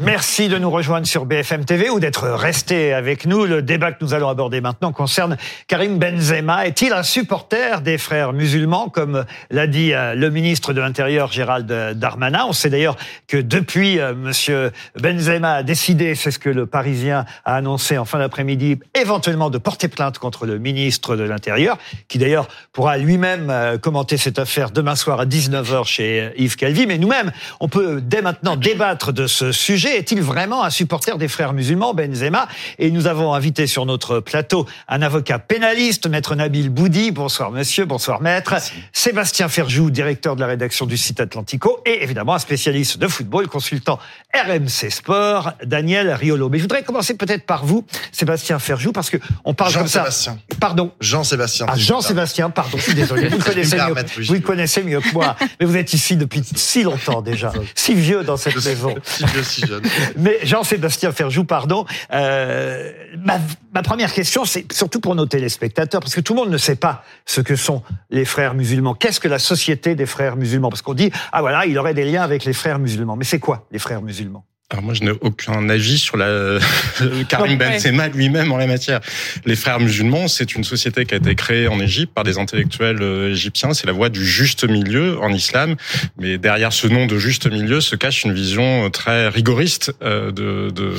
Merci 0.00 0.48
de 0.48 0.58
nous 0.58 0.70
rejoindre 0.70 1.08
sur 1.08 1.26
BFM 1.26 1.64
TV 1.64 1.90
ou 1.90 1.98
d'être 1.98 2.28
resté 2.28 2.92
avec 2.92 3.26
nous. 3.26 3.46
Le 3.46 3.62
débat 3.62 3.90
que 3.90 4.04
nous 4.04 4.14
allons 4.14 4.28
aborder 4.28 4.60
maintenant 4.60 4.92
concerne 4.92 5.36
Karim 5.66 5.98
Benzema. 5.98 6.68
Est-il 6.68 6.92
un 6.92 7.02
supporter 7.02 7.80
des 7.80 7.98
frères 7.98 8.32
musulmans, 8.32 8.90
comme 8.90 9.24
l'a 9.50 9.66
dit 9.66 9.92
euh, 9.92 10.14
le 10.14 10.30
ministre 10.30 10.72
de 10.72 10.80
l'Intérieur 10.80 11.32
Gérald 11.32 11.66
Darmanin? 11.98 12.44
On 12.48 12.52
sait 12.52 12.70
d'ailleurs 12.70 12.96
que 13.26 13.38
depuis, 13.38 13.98
euh, 13.98 14.14
Monsieur 14.14 14.70
Benzema 15.00 15.54
a 15.54 15.62
décidé, 15.64 16.14
c'est 16.14 16.30
ce 16.30 16.38
que 16.38 16.48
le 16.48 16.66
Parisien 16.66 17.24
a 17.44 17.56
annoncé 17.56 17.98
en 17.98 18.04
fin 18.04 18.20
d'après-midi, 18.20 18.78
éventuellement 18.94 19.50
de 19.50 19.58
porter 19.58 19.88
plainte 19.88 20.20
contre 20.20 20.46
le 20.46 20.60
ministre 20.60 21.16
de 21.16 21.24
l'Intérieur, 21.24 21.76
qui 22.06 22.18
d'ailleurs 22.18 22.46
pourra 22.72 22.98
lui-même 22.98 23.50
euh, 23.50 23.78
commenter 23.78 24.16
cette 24.16 24.38
affaire 24.38 24.70
demain 24.70 24.94
soir 24.94 25.18
à 25.18 25.26
19h 25.26 25.86
chez 25.86 26.30
Yves 26.36 26.54
Calvi. 26.54 26.86
Mais 26.86 26.98
nous-mêmes, 26.98 27.32
on 27.58 27.68
peut 27.68 28.00
dès 28.00 28.22
maintenant 28.22 28.54
débattre 28.54 29.12
de 29.12 29.26
ce 29.26 29.50
sujet 29.50 29.87
est-il 29.96 30.20
vraiment 30.22 30.64
un 30.64 30.70
supporter 30.70 31.18
des 31.18 31.28
frères 31.28 31.52
musulmans, 31.52 31.94
Benzema? 31.94 32.48
Et 32.78 32.90
nous 32.90 33.06
avons 33.06 33.34
invité 33.34 33.66
sur 33.66 33.86
notre 33.86 34.20
plateau 34.20 34.66
un 34.88 35.02
avocat 35.02 35.38
pénaliste, 35.38 36.06
maître 36.08 36.34
Nabil 36.34 36.70
Boudi. 36.70 37.10
Bonsoir 37.10 37.50
monsieur, 37.50 37.84
bonsoir 37.84 38.20
maître. 38.20 38.54
Sébastien 38.92 39.48
Ferjou, 39.48 39.90
directeur 39.90 40.36
de 40.36 40.40
la 40.40 40.46
rédaction 40.46 40.86
du 40.86 40.96
site 40.96 41.20
Atlantico. 41.20 41.80
Et 41.86 42.02
évidemment 42.02 42.34
un 42.34 42.38
spécialiste 42.38 42.98
de 42.98 43.08
football, 43.08 43.48
consultant 43.48 43.98
RMC 44.34 44.90
Sport, 44.90 45.52
Daniel 45.64 46.10
Riolo. 46.12 46.48
Mais 46.48 46.58
je 46.58 46.62
voudrais 46.64 46.82
commencer 46.82 47.14
peut-être 47.16 47.44
par 47.46 47.64
vous, 47.64 47.84
Sébastien 48.12 48.58
Ferjou, 48.58 48.92
parce 48.92 49.10
que 49.10 49.16
on 49.44 49.54
parle 49.54 49.72
Jean 49.72 49.78
comme 49.80 49.88
ça. 49.88 50.00
Sébastien. 50.00 50.38
Pardon. 50.60 50.92
Jean-Sébastien. 51.00 51.66
Ah, 51.68 51.74
Jean-Sébastien, 51.76 52.50
pardon, 52.50 52.78
je 52.78 52.82
suis 52.82 52.94
désolé. 52.94 53.28
Vous 53.28 53.38
connaissez 53.44 53.76
mieux, 53.76 53.94
vous 53.94 54.32
le 54.32 54.38
je- 54.38 54.42
connaissez 54.42 54.82
mieux 54.82 55.00
que 55.00 55.12
moi. 55.12 55.36
Mais 55.60 55.66
vous 55.66 55.76
êtes 55.76 55.92
ici 55.92 56.16
depuis 56.16 56.42
si 56.56 56.82
longtemps 56.82 57.22
déjà. 57.22 57.52
Si 57.74 57.94
vieux 57.94 58.22
dans 58.24 58.36
cette 58.36 58.58
Je 58.58 58.68
maison. 58.68 58.94
si 59.02 59.24
vieux, 59.24 59.42
si 59.42 59.66
jeune. 59.66 59.77
Mais 60.16 60.38
Jean-Sébastien 60.42 61.12
Ferjou, 61.12 61.44
pardon. 61.44 61.84
Euh, 62.12 62.92
ma, 63.24 63.38
ma 63.74 63.82
première 63.82 64.12
question, 64.12 64.44
c'est 64.44 64.70
surtout 64.72 65.00
pour 65.00 65.14
nos 65.14 65.26
téléspectateurs, 65.26 66.00
parce 66.00 66.14
que 66.14 66.20
tout 66.20 66.34
le 66.34 66.40
monde 66.40 66.50
ne 66.50 66.58
sait 66.58 66.76
pas 66.76 67.04
ce 67.26 67.40
que 67.40 67.56
sont 67.56 67.82
les 68.10 68.24
frères 68.24 68.54
musulmans. 68.54 68.94
Qu'est-ce 68.94 69.20
que 69.20 69.28
la 69.28 69.38
société 69.38 69.94
des 69.94 70.06
frères 70.06 70.36
musulmans? 70.36 70.70
Parce 70.70 70.82
qu'on 70.82 70.94
dit, 70.94 71.10
ah 71.32 71.40
voilà, 71.40 71.66
il 71.66 71.78
aurait 71.78 71.94
des 71.94 72.04
liens 72.04 72.22
avec 72.22 72.44
les 72.44 72.52
frères 72.52 72.78
musulmans. 72.78 73.16
Mais 73.16 73.24
c'est 73.24 73.38
quoi 73.38 73.66
les 73.70 73.78
frères 73.78 74.02
musulmans? 74.02 74.44
Alors 74.70 74.84
moi, 74.84 74.92
je 74.92 75.02
n'ai 75.02 75.12
aucun 75.22 75.66
avis 75.70 75.96
sur 75.96 76.18
la 76.18 76.58
Karim. 77.30 77.56
Benzema 77.56 78.08
lui-même 78.08 78.52
en 78.52 78.58
la 78.58 78.66
matière. 78.66 79.00
Les 79.46 79.56
Frères 79.56 79.80
musulmans, 79.80 80.28
c'est 80.28 80.54
une 80.54 80.62
société 80.62 81.06
qui 81.06 81.14
a 81.14 81.16
été 81.16 81.34
créée 81.34 81.68
en 81.68 81.80
Égypte 81.80 82.12
par 82.12 82.22
des 82.22 82.36
intellectuels 82.36 83.00
euh, 83.00 83.30
égyptiens. 83.30 83.72
C'est 83.72 83.86
la 83.86 83.94
voie 83.94 84.10
du 84.10 84.26
juste 84.26 84.68
milieu 84.68 85.18
en 85.22 85.32
islam. 85.32 85.76
Mais 86.18 86.36
derrière 86.36 86.74
ce 86.74 86.86
nom 86.86 87.06
de 87.06 87.18
juste 87.18 87.50
milieu 87.50 87.80
se 87.80 87.96
cache 87.96 88.24
une 88.24 88.34
vision 88.34 88.84
euh, 88.84 88.88
très 88.90 89.28
rigoriste 89.28 89.94
euh, 90.02 90.32
de 90.32 90.68
de, 90.68 90.92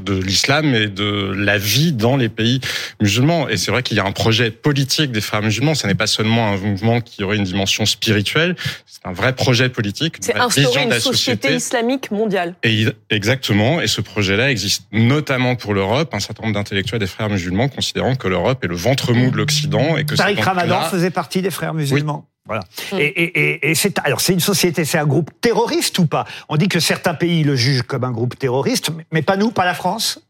de 0.00 0.22
l'islam 0.22 0.74
et 0.74 0.86
de 0.86 1.34
la 1.36 1.58
vie 1.58 1.92
dans 1.92 2.16
les 2.16 2.30
pays 2.30 2.62
musulmans. 3.02 3.50
Et 3.50 3.58
c'est 3.58 3.70
vrai 3.70 3.82
qu'il 3.82 3.98
y 3.98 4.00
a 4.00 4.06
un 4.06 4.12
projet 4.12 4.50
politique 4.50 5.12
des 5.12 5.20
Frères 5.20 5.42
musulmans. 5.42 5.74
Ce 5.74 5.86
n'est 5.86 5.94
pas 5.94 6.06
seulement 6.06 6.52
un 6.52 6.56
mouvement 6.56 7.02
qui 7.02 7.22
aurait 7.22 7.36
une 7.36 7.44
dimension 7.44 7.84
spirituelle. 7.84 8.56
C'est 8.86 9.06
un 9.06 9.12
vrai 9.12 9.34
projet 9.34 9.68
politique. 9.68 10.14
C'est 10.20 10.34
instaurer 10.36 10.84
une 10.84 10.98
société 10.98 11.54
islamique 11.54 12.10
mondiale. 12.10 12.54
et 12.62 12.77
exactement, 13.10 13.80
et 13.80 13.86
ce 13.86 14.00
projet-là 14.00 14.50
existe 14.50 14.86
notamment 14.92 15.56
pour 15.56 15.74
l'Europe. 15.74 16.14
Un 16.14 16.20
certain 16.20 16.44
nombre 16.44 16.54
d'intellectuels 16.54 17.00
des 17.00 17.06
frères 17.06 17.28
musulmans 17.28 17.68
considérant 17.68 18.14
que 18.14 18.28
l'Europe 18.28 18.64
est 18.64 18.68
le 18.68 18.76
ventre 18.76 19.12
mou 19.12 19.30
de 19.30 19.36
l'Occident 19.36 19.96
et 19.96 20.04
que 20.04 20.14
Tariq 20.14 20.40
Ramadan 20.40 20.82
faisait 20.82 21.10
partie 21.10 21.42
des 21.42 21.50
frères 21.50 21.74
musulmans. 21.74 22.28
Voilà. 22.46 22.64
Et, 22.92 23.04
et, 23.04 23.40
et, 23.40 23.70
et 23.70 23.74
c'est 23.74 23.98
alors 23.98 24.22
c'est 24.22 24.32
une 24.32 24.40
société, 24.40 24.86
c'est 24.86 24.96
un 24.96 25.06
groupe 25.06 25.30
terroriste 25.40 25.98
ou 25.98 26.06
pas 26.06 26.24
On 26.48 26.56
dit 26.56 26.68
que 26.68 26.80
certains 26.80 27.12
pays 27.12 27.44
le 27.44 27.56
jugent 27.56 27.82
comme 27.82 28.04
un 28.04 28.10
groupe 28.10 28.38
terroriste, 28.38 28.90
mais 29.12 29.20
pas 29.20 29.36
nous, 29.36 29.50
pas 29.50 29.66
la 29.66 29.74
France. 29.74 30.20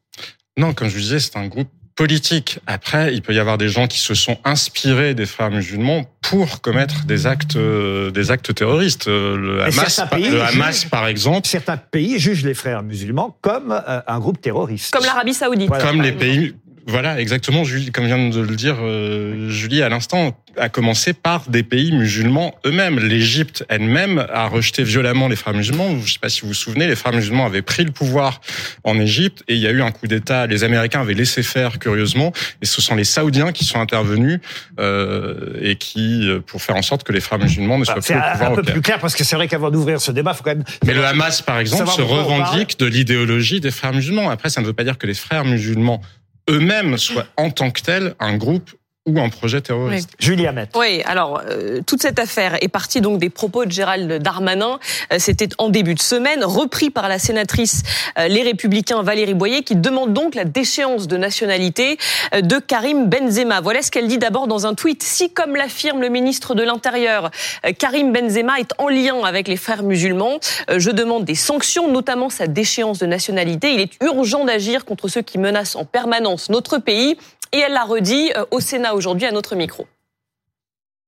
Non, 0.57 0.75
comme 0.75 0.89
je 0.89 0.95
vous 0.95 1.01
disais, 1.01 1.21
c'est 1.21 1.37
un 1.37 1.47
groupe 1.47 1.71
politique. 1.99 2.61
Après, 2.69 3.13
il 3.13 3.23
peut 3.23 3.35
y 3.35 3.41
avoir 3.41 3.59
des 3.59 3.69
gens 3.69 3.89
qui 3.89 3.99
se 3.99 4.15
sont 4.15 4.39
inspirés 4.45 5.15
des 5.15 5.27
frères 5.27 5.51
musulmans 5.51 6.05
pour 6.23 6.61
commettre 6.61 7.05
des 7.07 7.27
actes, 7.27 7.57
euh, 7.57 8.11
des 8.13 8.31
actes 8.31 8.55
terroristes. 8.55 9.09
Euh, 9.09 9.37
Le 9.37 9.63
Hamas, 9.65 9.75
certains 9.95 10.07
par- 10.09 10.19
pays 10.21 10.31
le 10.31 10.41
Hamas, 10.43 10.81
jugent- 10.83 10.91
par 10.91 11.09
exemple, 11.09 11.49
Certains 11.49 11.77
pays 11.77 12.19
jugent 12.21 12.45
les 12.45 12.55
frères 12.55 12.85
musulmans 12.85 13.37
comme 13.43 13.73
euh, 13.73 14.01
un 14.07 14.19
groupe 14.21 14.41
terroriste. 14.41 14.93
Comme 14.95 15.05
l'Arabie 15.05 15.35
Saoudite. 15.35 15.69
Voilà. 15.69 15.85
comme 15.85 16.01
les 16.01 16.09
exemple. 16.11 16.25
pays. 16.25 16.55
Voilà, 16.89 17.21
exactement, 17.21 17.65
Julie, 17.65 17.91
comme 17.91 18.07
vient 18.07 18.31
de 18.31 18.41
le 18.41 18.57
dire 18.57 18.77
euh, 18.81 19.51
Julie 19.51 19.83
à 19.83 19.91
l'instant, 19.91 20.35
a 20.57 20.71
commencé 20.71 21.13
par 21.13 21.49
des 21.49 21.63
pays 21.63 21.93
musulmans 21.93 22.55
eux-mêmes. 22.65 22.99
L'Égypte 22.99 23.63
elle-même 23.69 24.27
a 24.33 24.47
rejeté 24.47 24.85
violemment 24.85 25.29
les 25.29 25.37
frères 25.37 25.53
musulmans. 25.53 25.91
Je 25.91 26.05
ne 26.05 26.07
sais 26.07 26.19
pas 26.19 26.31
si 26.31 26.41
vous 26.41 26.49
vous 26.49 26.55
souvenez, 26.55 26.87
les 26.87 26.97
frères 26.97 27.13
musulmans 27.13 27.45
avaient 27.45 27.63
pris 27.63 27.85
le 27.85 27.93
pouvoir 27.93 28.41
en 28.85 28.99
Égypte 28.99 29.45
et 29.49 29.55
il 29.55 29.61
y 29.61 29.67
a 29.67 29.71
eu 29.71 29.83
un 29.83 29.91
coup 29.91 30.07
d'État. 30.07 30.47
Les 30.47 30.65
Américains 30.65 31.03
avaient 31.03 31.15
laissé 31.15 31.43
faire 31.43 31.79
curieusement 31.79 32.33
et 32.63 32.67
ce 32.67 32.81
sont 32.81 32.95
les 32.95 33.05
Saoudiens 33.05 33.53
qui 33.53 33.67
sont 33.67 33.81
intervenus 33.81 34.41
euh, 34.81 35.59
et 35.61 35.77
qui 35.77 36.27
euh, 36.27 36.41
pour 36.41 36.63
faire 36.63 36.77
en 36.77 36.83
sorte 36.83 37.05
que 37.05 37.13
les 37.13 37.21
frères 37.21 37.39
musulmans 37.39 37.79
ne 37.79 37.85
soient 37.85 37.97
C'est 38.01 38.15
plus 38.15 38.23
au 38.23 38.33
pouvoir 38.33 38.53
un 38.53 38.55
peu 38.55 38.63
plus 38.63 38.81
clair 38.81 38.99
parce 38.99 39.15
que 39.15 39.25
c'est 39.25 39.37
vrai 39.37 39.47
qu'avant 39.47 39.71
d'ouvrir 39.71 40.01
ce 40.01 40.11
débat, 40.11 40.35
faut 40.35 40.43
quand 40.43 40.55
même. 40.55 40.65
Mais 40.87 40.95
le 40.95 41.05
Hamas, 41.05 41.43
par 41.43 41.59
exemple, 41.59 41.91
se 41.91 42.03
revendique 42.03 42.79
de 42.79 42.87
l'idéologie 42.87 43.61
des 43.61 43.71
frères 43.71 43.93
musulmans. 43.93 44.31
Après, 44.31 44.49
ça 44.49 44.61
ne 44.61 44.67
veut 44.67 44.73
pas 44.73 44.85
dire 44.85 44.99
que 44.99 45.07
les 45.07 45.15
frères 45.15 45.45
musulmans 45.45 46.01
eux-mêmes 46.49 46.97
soient 46.99 47.27
en 47.37 47.51
tant 47.51 47.71
que 47.71 47.81
tels 47.81 48.15
un 48.19 48.37
groupe 48.37 48.71
ou 49.09 49.19
un 49.19 49.29
projet 49.31 49.61
terroriste. 49.61 50.11
Julie 50.19 50.47
Hamet. 50.47 50.69
Oui, 50.77 51.03
alors 51.07 51.41
euh, 51.49 51.81
toute 51.87 52.03
cette 52.03 52.19
affaire 52.19 52.63
est 52.63 52.69
partie 52.69 53.01
donc 53.01 53.19
des 53.19 53.31
propos 53.31 53.65
de 53.65 53.71
Gérald 53.73 54.23
Darmanin. 54.23 54.79
Euh, 55.13 55.17
C'était 55.19 55.49
en 55.59 55.71
début 55.71 55.95
de 55.95 56.01
semaine, 56.01 56.45
repris 56.45 56.91
par 56.91 57.09
la 57.09 57.19
sénatrice 57.19 57.83
euh, 58.19 58.29
Les 58.29 58.43
Républicains 58.43 59.03
Valérie 59.03 59.35
Boyer, 59.35 59.63
qui 59.63 59.77
demande 59.77 60.13
donc 60.13 60.35
la 60.35 60.45
déchéance 60.45 61.07
de 61.09 61.17
nationalité 61.17 61.97
euh, 62.35 62.43
de 62.43 62.59
Karim 62.59 63.09
Benzema. 63.09 63.61
Voilà 63.61 63.83
ce 63.83 63.91
qu'elle 63.91 64.09
dit 64.09 64.19
d'abord 64.19 64.47
dans 64.47 64.67
un 64.67 64.75
tweet. 64.75 65.03
Si, 65.03 65.31
comme 65.31 65.57
l'affirme 65.57 66.01
le 66.01 66.11
ministre 66.11 66.55
de 66.55 66.63
l'Intérieur, 66.63 67.31
euh, 67.67 67.73
Karim 67.73 68.13
Benzema 68.13 68.61
est 68.61 68.73
en 68.79 68.89
lien 68.89 69.23
avec 69.25 69.49
les 69.49 69.57
frères 69.57 69.83
musulmans, 69.83 70.39
euh, 70.71 70.79
je 70.79 70.91
demande 70.91 71.25
des 71.25 71.35
sanctions, 71.35 71.91
notamment 71.91 72.29
sa 72.31 72.47
déchéance 72.47 72.99
de 72.99 73.07
nationalité. 73.07 73.73
Il 73.73 73.81
est 73.81 73.93
urgent 74.05 74.45
d'agir 74.45 74.85
contre 74.85 75.09
ceux 75.09 75.23
qui 75.23 75.39
menacent 75.39 75.77
en 75.77 75.85
permanence 75.85 76.51
notre 76.51 76.79
pays. 76.79 77.17
Et 77.53 77.59
elle 77.59 77.73
l'a 77.73 77.85
redit 77.85 78.31
euh, 78.37 78.45
au 78.51 78.61
Sénat 78.61 78.95
aujourd'hui 78.95 79.27
à 79.27 79.33
notre 79.33 79.55
micro. 79.57 79.87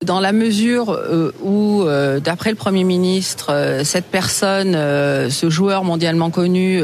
Dans 0.04 0.20
la 0.20 0.32
mesure 0.32 0.90
euh, 0.90 1.34
où, 1.42 1.82
euh, 1.82 2.20
d'après 2.20 2.50
le 2.50 2.56
Premier 2.56 2.84
ministre, 2.84 3.82
cette 3.84 4.06
personne, 4.06 4.72
ce 4.72 5.50
joueur 5.50 5.84
mondialement 5.84 6.30
connu, 6.30 6.82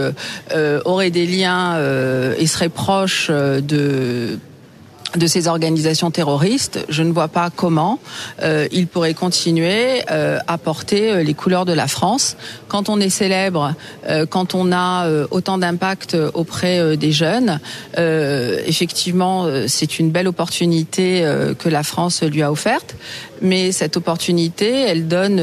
aurait 0.84 1.10
des 1.10 1.26
liens 1.26 1.80
et 2.36 2.46
serait 2.46 2.68
proche 2.68 3.30
de 3.30 4.38
de 5.16 5.26
ces 5.26 5.48
organisations 5.48 6.10
terroristes, 6.10 6.84
je 6.88 7.02
ne 7.02 7.12
vois 7.12 7.28
pas 7.28 7.50
comment 7.50 7.98
euh, 8.42 8.68
il 8.72 8.86
pourrait 8.86 9.14
continuer 9.14 10.02
euh, 10.10 10.38
à 10.46 10.58
porter 10.58 11.10
euh, 11.10 11.22
les 11.22 11.34
couleurs 11.34 11.64
de 11.64 11.72
la 11.72 11.88
France. 11.88 12.36
Quand 12.68 12.88
on 12.88 13.00
est 13.00 13.10
célèbre, 13.10 13.74
euh, 14.08 14.26
quand 14.26 14.54
on 14.54 14.72
a 14.72 15.06
euh, 15.06 15.26
autant 15.30 15.58
d'impact 15.58 16.16
auprès 16.34 16.78
euh, 16.78 16.96
des 16.96 17.12
jeunes, 17.12 17.60
effectivement, 18.66 19.46
c'est 19.66 19.98
une 19.98 20.10
belle 20.10 20.28
opportunité 20.28 21.24
que 21.58 21.68
la 21.68 21.82
France 21.82 22.22
lui 22.22 22.42
a 22.42 22.50
offerte. 22.52 22.94
Mais 23.42 23.72
cette 23.72 23.96
opportunité, 23.96 24.70
elle 24.70 25.08
donne 25.08 25.36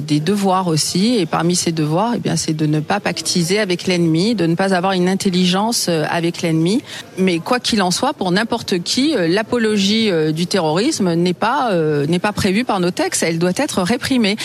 des 0.00 0.20
devoirs 0.20 0.68
aussi. 0.68 1.16
Et 1.16 1.26
parmi 1.26 1.54
ces 1.54 1.72
devoirs, 1.72 2.12
eh 2.16 2.18
bien, 2.18 2.36
c'est 2.36 2.54
de 2.54 2.66
ne 2.66 2.80
pas 2.80 3.00
pactiser 3.00 3.58
avec 3.58 3.86
l'ennemi, 3.86 4.34
de 4.34 4.46
ne 4.46 4.54
pas 4.54 4.74
avoir 4.74 4.92
une 4.92 5.08
intelligence 5.08 5.88
avec 5.88 6.42
l'ennemi. 6.42 6.82
Mais 7.18 7.38
quoi 7.38 7.60
qu'il 7.60 7.82
en 7.82 7.90
soit, 7.90 8.14
pour 8.14 8.30
n'importe 8.30 8.82
qui, 8.82 9.05
euh, 9.14 9.28
l'apologie 9.28 10.10
euh, 10.10 10.32
du 10.32 10.46
terrorisme 10.46 11.14
n'est 11.14 11.34
pas 11.34 11.72
euh, 11.72 12.06
n'est 12.06 12.18
pas 12.18 12.32
prévue 12.32 12.64
par 12.64 12.80
nos 12.80 12.90
textes. 12.90 13.22
Elle 13.22 13.38
doit 13.38 13.52
être 13.56 13.82
réprimée. 13.82 14.36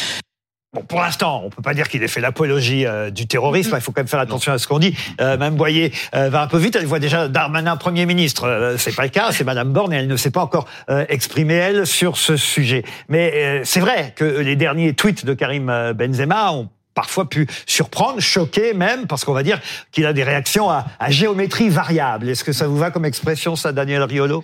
Bon, 0.73 0.83
pour 0.83 1.01
l'instant, 1.01 1.41
on 1.43 1.49
peut 1.49 1.61
pas 1.61 1.73
dire 1.73 1.89
qu'il 1.89 2.01
ait 2.01 2.07
fait 2.07 2.21
l'apologie 2.21 2.85
du 3.11 3.27
terrorisme. 3.27 3.73
Il 3.75 3.81
faut 3.81 3.91
quand 3.91 3.99
même 3.99 4.07
faire 4.07 4.21
attention 4.21 4.53
à 4.53 4.57
ce 4.57 4.67
qu'on 4.67 4.79
dit. 4.79 4.95
Mme 5.19 5.55
Boyer 5.55 5.91
va 6.13 6.43
un 6.43 6.47
peu 6.47 6.59
vite. 6.59 6.77
Elle 6.77 6.85
voit 6.85 6.99
déjà 6.99 7.27
Darmanin 7.27 7.75
Premier 7.75 8.05
ministre. 8.05 8.75
C'est 8.77 8.95
pas 8.95 9.03
le 9.03 9.09
cas. 9.09 9.33
C'est 9.33 9.43
Madame 9.43 9.73
Borne 9.73 9.91
et 9.91 9.97
elle 9.97 10.07
ne 10.07 10.15
s'est 10.15 10.31
pas 10.31 10.39
encore 10.39 10.69
exprimée 11.09 11.55
elle 11.55 11.85
sur 11.85 12.15
ce 12.15 12.37
sujet. 12.37 12.85
Mais 13.09 13.59
c'est 13.65 13.81
vrai 13.81 14.13
que 14.15 14.23
les 14.23 14.55
derniers 14.55 14.93
tweets 14.93 15.25
de 15.25 15.33
Karim 15.33 15.91
Benzema 15.93 16.53
ont 16.53 16.69
parfois 16.93 17.29
pu 17.29 17.47
surprendre, 17.65 18.19
choquer 18.19 18.73
même, 18.73 19.07
parce 19.07 19.23
qu'on 19.25 19.33
va 19.33 19.43
dire 19.43 19.59
qu'il 19.91 20.05
a 20.05 20.13
des 20.13 20.23
réactions 20.23 20.69
à, 20.69 20.85
à 20.99 21.09
géométrie 21.11 21.69
variable. 21.69 22.29
Est-ce 22.29 22.43
que 22.43 22.51
ça 22.53 22.67
vous 22.67 22.77
va 22.77 22.91
comme 22.91 23.05
expression, 23.05 23.55
ça, 23.55 23.71
Daniel 23.71 24.03
Riolo? 24.03 24.43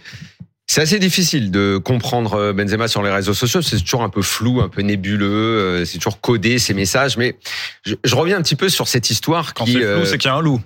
C'est 0.70 0.82
assez 0.82 1.00
difficile 1.00 1.50
de 1.50 1.78
comprendre 1.78 2.34
euh, 2.34 2.52
Benzema 2.54 2.90
sur 2.90 3.02
les 3.02 3.10
réseaux 3.10 3.34
sociaux. 3.34 3.62
C'est 3.62 3.80
toujours 3.80 4.04
un 4.04 4.10
peu 4.10 4.22
flou, 4.22 4.60
un 4.60 4.68
peu 4.68 4.82
nébuleux. 4.82 5.28
euh, 5.30 5.86
C'est 5.86 5.98
toujours 5.98 6.20
codé 6.20 6.60
ces 6.60 6.74
messages. 6.74 7.16
Mais 7.16 7.38
je, 7.86 7.96
je 8.04 8.16
reviens 8.16 8.38
un 8.38 8.42
petit 8.42 8.58
peu 8.58 8.68
sur 8.68 8.88
cette 8.90 9.10
histoire 9.10 9.54
Quand 9.54 9.64
qui. 9.64 9.74
c'est 9.74 9.80
flou, 9.80 9.88
euh, 9.88 10.06
c'est 10.06 10.18
qu'il 10.18 10.30
y 10.30 10.34
a 10.34 10.36
un 10.36 10.42
loup. 10.42 10.60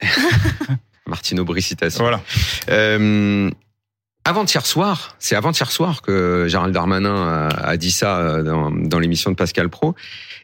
Martino 1.06 1.44
Bri 1.44 1.62
citation. 1.62 2.02
Voilà. 2.02 2.20
Euh, 2.70 3.50
avant-hier 4.26 4.66
soir, 4.66 5.14
c'est 5.20 5.36
avant-hier 5.36 5.70
soir 5.70 6.02
que 6.02 6.46
Gérald 6.48 6.74
Darmanin 6.74 7.14
a, 7.14 7.68
a 7.68 7.76
dit 7.76 7.92
ça 7.92 8.18
euh, 8.18 8.42
dans, 8.42 8.72
dans 8.72 8.98
l'émission 8.98 9.30
de 9.30 9.36
Pascal 9.36 9.68
Pro, 9.68 9.94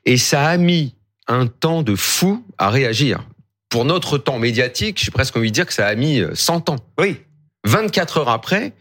et 0.07 0.17
ça 0.17 0.47
a 0.47 0.57
mis 0.57 0.95
un 1.27 1.49
temps 1.49 1.83
de 1.83 1.97
fou 1.97 2.45
à 2.59 2.71
réagir. 2.71 3.27
Pour 3.69 3.85
notre 3.85 4.19
temps 4.19 4.39
médiatique, 4.39 5.03
j'ai 5.03 5.11
presque 5.11 5.37
envie 5.37 5.51
de 5.51 5.55
dire 5.55 5.67
que 5.67 5.73
ça 5.73 5.89
a 5.89 5.95
mis 5.97 6.21
euh, 6.21 6.35
100 6.35 6.71
ans. 6.71 6.77
Oui. 6.99 7.17
24 7.65 8.19
heures 8.19 8.29
après, 8.29 8.73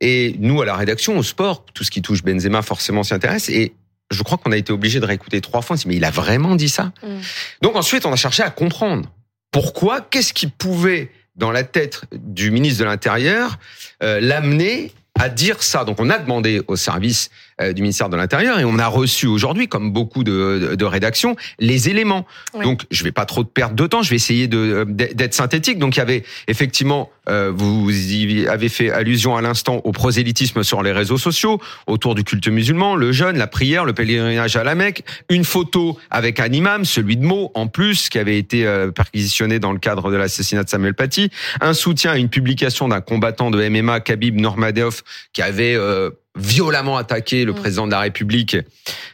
et 0.00 0.34
nous 0.40 0.60
à 0.60 0.66
la 0.66 0.74
rédaction, 0.74 1.16
au 1.16 1.22
sport, 1.22 1.64
tout 1.72 1.84
ce 1.84 1.92
qui 1.92 2.02
touche 2.02 2.24
Benzema 2.24 2.62
forcément 2.62 3.04
s'y 3.04 3.14
intéresse, 3.14 3.48
et 3.48 3.74
je 4.10 4.22
crois 4.24 4.38
qu'on 4.38 4.50
a 4.50 4.56
été 4.56 4.72
obligé 4.72 4.98
de 4.98 5.06
réécouter 5.06 5.40
trois 5.40 5.62
fois. 5.62 5.74
On 5.74 5.76
s'est 5.76 5.84
dit, 5.84 5.88
mais 5.88 5.96
il 5.96 6.04
a 6.04 6.10
vraiment 6.10 6.56
dit 6.56 6.68
ça 6.68 6.92
Mm. 7.02 7.20
Donc 7.62 7.76
ensuite, 7.76 8.06
on 8.06 8.12
a 8.12 8.16
cherché 8.16 8.42
à 8.42 8.50
comprendre 8.50 9.08
pourquoi, 9.52 10.00
qu'est-ce 10.00 10.32
qui 10.32 10.48
pouvait 10.48 11.10
dans 11.36 11.50
la 11.50 11.64
tête 11.64 12.02
du 12.12 12.50
ministre 12.50 12.80
de 12.80 12.84
l'Intérieur 12.84 13.58
euh, 14.02 14.20
l'amener 14.20 14.92
à 15.18 15.28
dire 15.28 15.62
ça. 15.62 15.84
Donc 15.84 16.00
on 16.00 16.10
a 16.10 16.18
demandé 16.18 16.62
au 16.68 16.76
service 16.76 17.30
euh, 17.62 17.72
du 17.72 17.82
ministère 17.82 18.08
de 18.08 18.16
l'Intérieur 18.16 18.58
et 18.58 18.64
on 18.64 18.78
a 18.78 18.86
reçu 18.86 19.26
aujourd'hui, 19.26 19.68
comme 19.68 19.92
beaucoup 19.92 20.24
de, 20.24 20.68
de, 20.70 20.74
de 20.74 20.84
rédactions, 20.84 21.36
les 21.58 21.88
éléments. 21.88 22.26
Oui. 22.54 22.64
Donc 22.64 22.82
je 22.90 23.04
vais 23.04 23.12
pas 23.12 23.24
trop 23.24 23.44
perdre 23.44 23.74
de 23.74 23.86
temps, 23.86 24.02
je 24.02 24.10
vais 24.10 24.16
essayer 24.16 24.48
de 24.48 24.58
euh, 24.58 24.84
d'être 24.84 25.34
synthétique. 25.34 25.78
Donc 25.78 25.96
il 25.96 25.98
y 25.98 26.02
avait 26.02 26.24
effectivement, 26.48 27.10
euh, 27.28 27.52
vous 27.54 27.90
y 27.90 28.46
avez 28.48 28.68
fait 28.68 28.90
allusion 28.90 29.36
à 29.36 29.42
l'instant 29.42 29.80
au 29.84 29.92
prosélytisme 29.92 30.62
sur 30.62 30.82
les 30.82 30.92
réseaux 30.92 31.18
sociaux, 31.18 31.60
autour 31.86 32.14
du 32.14 32.24
culte 32.24 32.48
musulman, 32.48 32.96
le 32.96 33.12
jeûne, 33.12 33.38
la 33.38 33.46
prière, 33.46 33.84
le 33.84 33.92
pèlerinage 33.92 34.56
à 34.56 34.64
la 34.64 34.74
Mecque, 34.74 35.04
une 35.28 35.44
photo 35.44 35.98
avec 36.10 36.40
un 36.40 36.52
imam, 36.52 36.84
celui 36.84 37.16
de 37.16 37.24
Meaux 37.24 37.50
en 37.54 37.66
plus, 37.66 38.08
qui 38.08 38.18
avait 38.18 38.38
été 38.38 38.66
euh, 38.66 38.90
perquisitionné 38.90 39.58
dans 39.58 39.72
le 39.72 39.78
cadre 39.78 40.10
de 40.10 40.16
l'assassinat 40.16 40.64
de 40.64 40.68
Samuel 40.68 40.94
Paty, 40.94 41.30
un 41.60 41.74
soutien 41.74 42.12
à 42.12 42.16
une 42.16 42.28
publication 42.28 42.88
d'un 42.88 43.00
combattant 43.00 43.50
de 43.50 43.68
MMA, 43.68 44.00
Khabib 44.00 44.40
Nurmagomedov, 44.40 45.02
qui 45.32 45.42
avait 45.42 45.74
euh, 45.74 46.10
violemment 46.36 46.96
attaqué 46.96 47.44
le 47.44 47.52
Mm. 47.52 47.56
président 47.56 47.86
de 47.86 47.90
la 47.92 48.00
République 48.00 48.56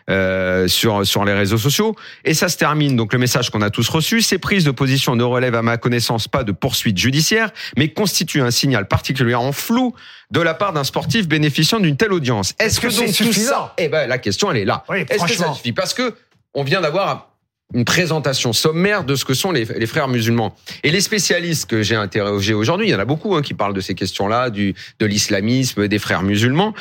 euh, 0.09 0.69
sur 0.69 1.05
sur 1.07 1.25
les 1.25 1.33
réseaux 1.35 1.59
sociaux. 1.59 1.97
Et 2.25 2.33
ça 2.35 2.49
se 2.49 2.57
termine. 2.57 2.95
Donc 2.97 3.13
le 3.13 3.19
message 3.19 3.51
qu'on 3.51 3.61
a 3.63 3.71
tous 3.71 3.89
reçu, 3.89 4.23
ces 4.23 4.39
prises 4.39 4.65
de 4.65 4.71
position 4.71 5.17
ne 5.17 5.25
relèvent 5.25 5.57
à 5.57 5.63
ma 5.63 5.77
connaissance 5.79 6.29
pas 6.29 6.45
de 6.45 6.53
poursuite 6.53 6.97
judiciaire, 6.97 7.51
mais 7.77 7.89
constituent 7.89 8.43
un 8.43 8.51
signal 8.53 8.87
particulièrement 8.87 9.53
flou 9.53 9.95
de 10.31 10.41
la 10.41 10.55
part 10.55 10.73
d'un 10.73 10.85
sportif 10.85 11.27
bénéficiant 11.27 11.81
d'une 11.81 11.97
telle 11.97 12.13
audience. 12.13 12.55
Est-ce 12.61 12.81
que 12.81 12.87
que, 12.87 12.93
c'est 12.93 13.07
donc 13.07 13.17
tout 13.17 13.25
suffisant? 13.25 13.51
Ça 13.51 13.75
Eh 13.79 13.89
ben 13.89 14.07
la 14.09 14.19
question 14.19 14.51
elle 14.53 14.59
est 14.59 14.65
là. 14.65 14.85
Oui, 14.89 14.99
Est-ce 15.01 15.23
que 15.25 15.29
ça 15.31 15.35
franchement. 15.35 15.55
suffit? 15.55 15.73
Parce 15.73 15.95
que 15.95 16.15
on 16.55 16.63
vient 16.63 16.81
d'avoir 16.81 17.31
une 17.75 17.85
présentation 17.85 18.53
sommaire 18.53 19.05
de 19.05 19.15
ce 19.15 19.25
que 19.25 19.35
sont 19.35 19.53
les, 19.53 19.65
frères 19.87 20.09
musulmans. 20.09 20.55
Et 20.83 20.91
les 20.91 21.01
spécialistes 21.01 21.69
que 21.69 21.83
j'ai 21.83 21.97
interrogés 21.97 22.55
aujourd'hui, 22.55 22.89
il 22.89 22.91
y 22.91 22.95
en 22.95 22.99
a 22.99 23.05
beaucoup 23.05 23.35
hein, 23.35 23.43
qui 23.43 23.55
parlent 23.55 23.75
de 23.75 23.81
ces 23.81 23.95
questions-là, 23.95 24.51
du 24.51 24.75
de 24.99 25.07
l'islamisme, 25.07 25.87
des 25.87 25.99
frères 25.99 26.23
musulmans. 26.23 26.75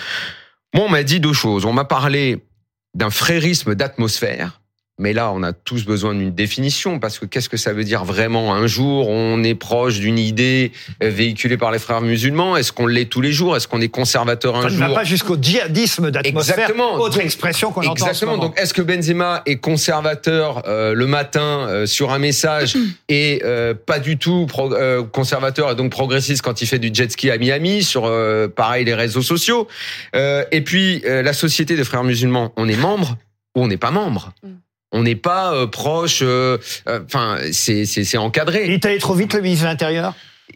Moi, 0.74 0.86
on 0.86 0.89
m'a 0.89 1.04
dit 1.04 1.19
deux 1.19 1.34
choses. 1.34 1.66
On 1.66 1.74
m'a 1.74 1.86
parlé 1.86 2.45
d'un 2.94 3.10
frérisme 3.10 3.75
d'atmosphère. 3.75 4.62
Mais 4.99 5.13
là, 5.13 5.31
on 5.31 5.44
a 5.44 5.53
tous 5.53 5.85
besoin 5.85 6.15
d'une 6.15 6.31
définition 6.33 6.97
parce 6.97 7.19
que 7.19 7.25
qu'est-ce 7.25 7.49
que 7.49 7.57
ça 7.57 7.71
veut 7.71 7.83
dire 7.83 8.03
vraiment 8.03 8.55
Un 8.55 8.65
jour, 8.65 9.07
on 9.09 9.44
est 9.44 9.53
proche 9.53 9.99
d'une 9.99 10.17
idée 10.17 10.71
euh, 11.03 11.09
véhiculée 11.11 11.55
par 11.55 11.69
les 11.71 11.77
frères 11.77 12.01
musulmans? 12.01 12.57
Est-ce 12.57 12.71
qu'on 12.71 12.88
l'est 12.88 13.05
tous 13.05 13.21
les 13.21 13.31
jours? 13.31 13.55
Est-ce 13.55 13.67
qu'on 13.67 13.79
est 13.79 13.89
conservateur 13.89 14.55
un 14.55 14.63
Ça 14.63 14.69
ne 14.69 14.73
jour? 14.75 14.88
va 14.88 14.94
pas 14.95 15.03
jusqu'au 15.03 15.38
djihadisme 15.39 16.09
d'atmosphère. 16.09 16.55
Exactement. 16.57 16.95
Autre 16.95 17.17
Donc, 17.17 17.23
expression 17.25 17.71
qu'on 17.71 17.81
entend 17.81 17.91
en 17.91 17.95
ce 17.95 18.03
Exactement. 18.05 18.38
Donc, 18.39 18.59
est-ce 18.59 18.73
que 18.73 18.81
Benzema 18.81 19.44
est 19.45 19.57
conservateur 19.57 20.63
euh, 20.67 20.95
le 20.95 21.05
matin 21.05 21.67
euh, 21.69 21.85
sur 21.85 22.11
un 22.11 22.17
message 22.19 22.75
et 23.07 23.41
euh, 23.45 23.75
pas 23.75 24.00
du 24.00 24.17
tout 24.17 24.47
pro- 24.47 24.73
euh, 24.73 25.03
conservateur 25.03 25.69
et 25.71 25.75
donc 25.75 25.91
progressiste 25.91 26.41
quand 26.41 26.61
il 26.63 26.65
fait 26.65 26.79
du 26.79 26.89
jet 26.91 27.11
ski 27.11 27.29
à 27.29 27.38
Miami 27.38 27.83
sur 27.83 28.05
euh, 28.05 28.47
pareil 28.47 28.83
les 28.83 28.95
réseaux 28.95 29.21
sociaux? 29.21 29.67
Euh, 30.15 30.43
Et 30.51 30.61
puis 30.61 31.03
euh, 31.05 31.21
la 31.21 31.33
société 31.33 31.75
des 31.75 31.83
frères 31.83 32.03
musulmans, 32.03 32.51
on 32.57 32.67
est 32.67 32.75
membre 32.77 33.15
ou 33.55 33.61
on 33.63 33.67
n'est 33.67 33.77
pas 33.77 33.91
membre? 33.91 34.33
Mm. 34.41 34.47
On 34.92 35.04
n'est 35.04 35.16
pas 35.16 35.54
euh, 35.54 35.68
proche. 35.68 36.19
euh, 36.22 36.57
euh, 36.88 37.00
Enfin, 37.06 37.38
c'est 37.51 38.18
encadré. 38.18 38.66
Il 38.66 38.72
est 38.72 38.86
allé 38.86 38.98
trop 39.00 39.13
vite, 39.13 39.34
le 39.34 39.42
ministre 39.42 39.66
de 39.66 39.69
l'Intérieur? 39.69 40.13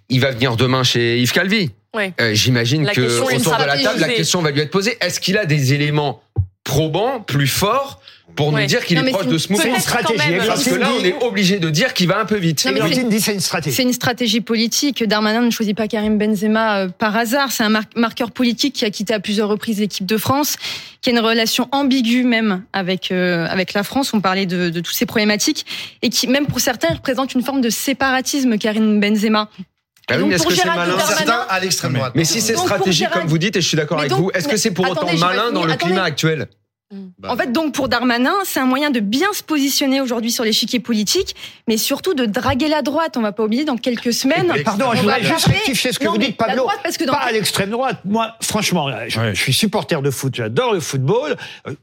Il 0.10 0.22
va 0.22 0.31
venir 0.31 0.56
demain 0.56 0.83
chez 0.83 1.19
Yves 1.19 1.33
Calvi. 1.33 1.72
Euh, 1.95 2.33
J'imagine 2.33 2.88
que 2.88 3.19
autour 3.36 3.57
de 3.57 3.63
la 3.66 3.78
table, 3.78 4.00
la 4.00 4.07
question 4.10 4.42
va 4.42 4.51
lui 4.51 4.62
être 4.62 4.72
posée. 4.72 4.98
Est-ce 5.01 5.19
qu'il 5.19 5.38
a 5.38 5.45
des 5.45 5.74
éléments 5.74 6.22
probants, 6.63 7.19
plus 7.19 7.48
forts, 7.48 8.01
pour 8.36 8.54
Ouais. 8.54 8.62
nous 8.62 8.68
dire 8.68 8.83
qu'il 8.86 8.98
est 8.98 9.12
proche 9.12 9.28
de 9.28 9.38
ce 9.38 9.50
mouvement 9.51 9.63
C'est 9.63 9.75
une 9.75 9.80
stratégie. 9.81 10.30
même. 10.31 10.45
Parce 10.45 10.63
que 10.63 10.75
là, 10.75 10.89
on 11.00 11.04
est 11.04 11.16
obligé 11.24 11.60
de 11.60 11.69
dire 11.69 11.94
qu'il 11.94 12.07
va 12.07 12.19
un 12.19 12.25
peu 12.25 12.38
vite. 12.38 12.66
Non, 12.66 12.72
mais 12.74 12.80
Valentine 12.80 13.10
dit 13.10 13.22
c'est 13.22 13.33
une 13.33 13.39
stratégie. 13.39 13.75
C'est 13.75 13.83
une 13.83 13.94
stratégie 13.94 14.42
politique. 14.42 15.04
Darmanin 15.04 15.42
ne 15.42 15.51
choisit 15.51 15.75
pas 15.75 15.88
Karim 15.88 16.18
Benzema 16.18 16.78
euh, 16.80 16.88
par 16.89 17.16
hasard. 17.16 17.51
C'est 17.51 17.63
un 17.63 17.69
mar- 17.69 17.83
marqueur 17.95 18.31
politique 18.31 18.74
qui 18.75 18.86
a 18.86 18.89
quitté 18.89 19.13
à 19.13 19.19
plusieurs 19.19 19.48
reprises 19.50 19.80
l'équipe 19.80 20.06
de 20.06 20.18
France, 20.18 20.56
qui 21.01 21.10
a 21.10 21.13
une 21.13 21.19
relation 21.19 21.68
ambiguë 21.72 22.24
même 22.24 22.63
avec 22.74 23.12
euh, 23.12 23.48
avec 23.50 23.74
la 23.74 23.83
France. 23.83 24.13
On 24.13 24.22
parlait 24.22 24.45
de, 24.45 24.69
de 24.69 24.80
toutes 24.80 24.95
ces 24.95 25.06
problématiques 25.06 25.66
et 26.01 26.10
qui, 26.10 26.28
même 26.28 26.45
pour 26.48 26.60
certains, 26.60 26.94
représente 26.94 27.33
une 27.33 27.42
forme 27.44 27.62
de 27.62 27.69
séparatisme. 27.69 28.57
Karim 28.57 29.00
Benzema. 29.00 29.50
Ah 30.10 30.16
oui, 30.16 30.19
donc, 30.22 30.30
mais 30.30 30.36
est-ce 30.36 30.44
pour 30.44 30.51
que 30.51 30.57
c'est 30.57 30.66
malin 30.66 30.98
Certains 31.00 31.45
à 31.48 31.60
l'extrême 31.60 31.94
droite. 31.94 32.13
Mais 32.16 32.25
si 32.25 32.42
c'est 32.42 32.57
stratégique, 32.57 33.10
comme 33.12 33.28
vous 33.28 33.38
dites, 33.38 33.56
et 33.56 33.62
je 33.62 33.68
suis 33.68 33.78
d'accord 33.78 34.00
avec 34.00 34.10
donc, 34.10 34.19
vous, 34.19 34.31
est-ce 34.33 34.48
que 34.48 34.57
c'est 34.57 34.72
pour 34.72 34.89
autant 34.89 35.06
malin 35.18 35.51
dans 35.51 35.63
le 35.63 35.72
Attendez. 35.74 35.94
climat 35.94 36.04
actuel? 36.04 36.48
En 37.27 37.38
fait, 37.38 37.51
donc 37.51 37.73
pour 37.73 37.88
Darmanin, 37.88 38.33
c'est 38.43 38.59
un 38.59 38.65
moyen 38.65 38.89
de 38.91 38.99
bien 38.99 39.31
se 39.33 39.43
positionner 39.43 40.01
aujourd'hui 40.01 40.31
sur 40.31 40.43
l'échiquier 40.43 40.79
politique, 40.79 41.35
mais 41.67 41.77
surtout 41.77 42.13
de 42.13 42.25
draguer 42.25 42.67
la 42.67 42.81
droite. 42.81 43.15
On 43.17 43.21
va 43.21 43.31
pas 43.31 43.43
oublier 43.43 43.63
dans 43.65 43.77
quelques 43.77 44.13
semaines. 44.13 44.51
Et 44.57 44.63
Pardon, 44.63 44.85
on 44.89 44.91
je 44.91 44.97
va 44.97 45.01
voudrais 45.17 45.23
juste 45.23 45.45
rectifier 45.47 45.93
ce 45.93 45.99
que 45.99 46.05
Non, 46.05 46.11
vous 46.13 46.19
mais 46.19 46.27
dites, 46.27 46.38
Pablo. 46.38 46.63
droite, 46.63 46.79
parce 46.83 46.97
que 46.97 47.05
dans 47.05 47.13
Pas 47.13 47.19
à 47.19 47.31
l'extrême 47.31 47.69
droite. 47.69 47.99
Moi, 48.05 48.35
franchement, 48.41 48.89
je, 49.07 49.19
je 49.33 49.39
suis 49.41 49.53
supporter 49.53 50.01
de 50.01 50.11
foot, 50.11 50.35
j'adore 50.35 50.73
le 50.73 50.79
football. 50.79 51.38
Euh, 51.67 51.73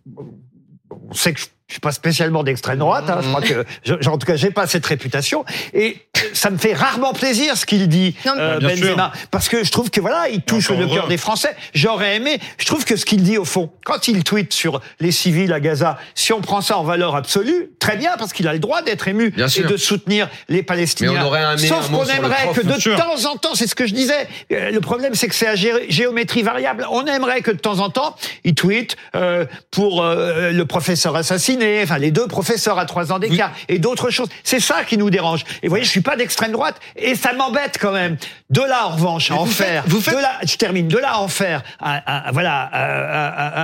On 1.11 1.14
sait 1.14 1.32
que 1.32 1.40
je 1.40 1.46
je 1.69 1.75
suis 1.75 1.81
pas 1.81 1.93
spécialement 1.93 2.43
d'extrême 2.43 2.79
droite. 2.79 3.11
hein, 3.11 3.19
je 3.23 3.29
crois 3.29 3.43
que, 3.43 3.65
je- 3.85 4.09
en 4.09 4.17
tout 4.17 4.26
cas, 4.26 4.37
j'ai 4.37 4.50
pas 4.50 4.67
cette 4.67 4.87
réputation. 4.87 5.44
Et 5.75 5.99
ça 6.32 6.49
me 6.50 6.56
fait 6.56 6.73
rarement 6.73 7.12
plaisir 7.12 7.56
ce 7.59 7.67
qu'il 7.67 7.88
dit, 7.88 8.17
Non, 8.25 8.32
mais- 8.37 8.41
euh, 8.43 8.59
Bien 8.59 8.69
Benzema, 8.70 9.12
parce 9.31 9.49
que 9.50 9.62
je 9.62 9.70
trouve 9.70 9.91
que 9.91 10.00
voilà, 10.00 10.31
il 10.31 10.41
touche 10.41 10.70
le 10.70 10.87
cœur 10.87 11.09
des 11.09 11.19
Français. 11.19 11.55
J'aurais 11.75 12.17
aimé. 12.17 12.38
Je 12.56 12.65
trouve 12.65 12.87
que 12.87 12.97
ce 12.97 13.05
qu'il 13.05 13.23
dit 13.23 13.37
au 13.37 13.44
fond, 13.44 13.70
quand 13.85 14.09
il 14.09 14.25
tweet 14.25 14.53
sur 14.55 14.81
les 15.00 15.12
civils 15.12 15.53
à 15.53 15.61
Gaza, 15.61 15.99
si 16.15 16.32
on 16.32 16.41
prend 16.41 16.62
ça 16.62 16.79
en 16.79 16.85
valeur 16.85 17.15
absolue, 17.15 17.69
très 17.79 17.97
bien, 17.97 18.12
parce 18.19 18.32
qu'il 18.32 18.49
a 18.49 18.55
le 18.55 18.59
droit 18.61 18.81
d'être 18.81 19.06
ému 19.06 19.31
Bien 19.31 19.47
et 19.47 19.50
sûr. 19.50 19.69
de 19.71 19.76
soutenir 19.76 20.29
les 20.49 20.62
Palestiniens. 20.62 21.12
Mais 21.12 21.19
on 21.21 21.26
aurait 21.26 21.43
aimé 21.43 21.67
Sauf 21.69 21.87
un 21.87 21.91
mot 21.91 21.99
qu'on 21.99 22.06
aimerait 22.09 22.44
prof, 22.44 22.59
que 22.61 22.67
de 22.67 22.81
sûr. 22.81 22.97
temps 22.97 23.31
en 23.31 23.37
temps, 23.37 23.55
c'est 23.55 23.67
ce 23.67 23.75
que 23.75 23.87
je 23.87 23.93
disais. 23.93 24.26
euh, 24.53 24.71
Le 24.71 24.81
problème, 24.81 25.14
c'est 25.14 25.29
que 25.29 25.35
c'est 25.35 25.47
à 25.47 25.55
gé- 25.55 25.85
géométrie 25.91 26.43
variable. 26.43 26.87
On 26.91 27.05
aimerait 27.05 27.43
que 27.43 27.50
de 27.50 27.59
temps 27.59 27.81
en 27.81 27.91
temps, 27.91 28.17
il 28.45 28.54
tweet 28.54 28.97
euh, 29.14 29.45
pour 29.71 30.02
euh, 30.02 30.50
le 30.50 30.64
professeur 30.64 31.14
assassiné, 31.14 31.58
enfin 31.83 31.99
les 31.99 32.11
deux 32.11 32.27
professeurs 32.27 32.79
à 32.79 32.85
trois 32.87 33.12
ans 33.12 33.19
d'écart 33.19 33.53
et 33.69 33.79
d'autres 33.79 34.11
choses. 34.11 34.29
C'est 34.45 34.61
ça 34.61 34.85
qui 34.85 34.97
nous 34.99 35.11
dérange. 35.11 35.45
Et 35.62 35.67
vous 35.67 35.71
voyez, 35.71 35.85
je 35.85 35.91
suis 35.91 36.00
pas 36.00 36.17
d'extrême 36.17 36.53
droite 36.53 36.77
et 36.97 37.15
ça 37.15 37.33
m'embête 37.33 37.79
quand 37.81 37.93
même. 37.93 38.17
De 38.50 38.61
là, 38.62 38.87
en 38.87 38.91
revanche, 38.91 39.31
à 39.31 39.35
en 39.35 39.45
vous 39.45 39.50
faites- 39.53 39.67
faire. 39.67 39.85
vous 39.87 40.00
faites- 40.00 40.15
De 40.17 40.21
là, 40.21 40.33
je 40.47 40.57
termine. 40.57 40.88
De 40.88 40.97
là, 40.99 41.12
à 41.15 41.19
en 41.19 41.29
faire. 41.29 41.62
Un, 41.81 42.00
un- 42.07 42.33
voilà, 42.33 42.71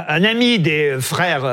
un, 0.09 0.25
ami 0.25 0.59
des 0.59 0.97
frères 1.01 1.45
euh, 1.45 1.49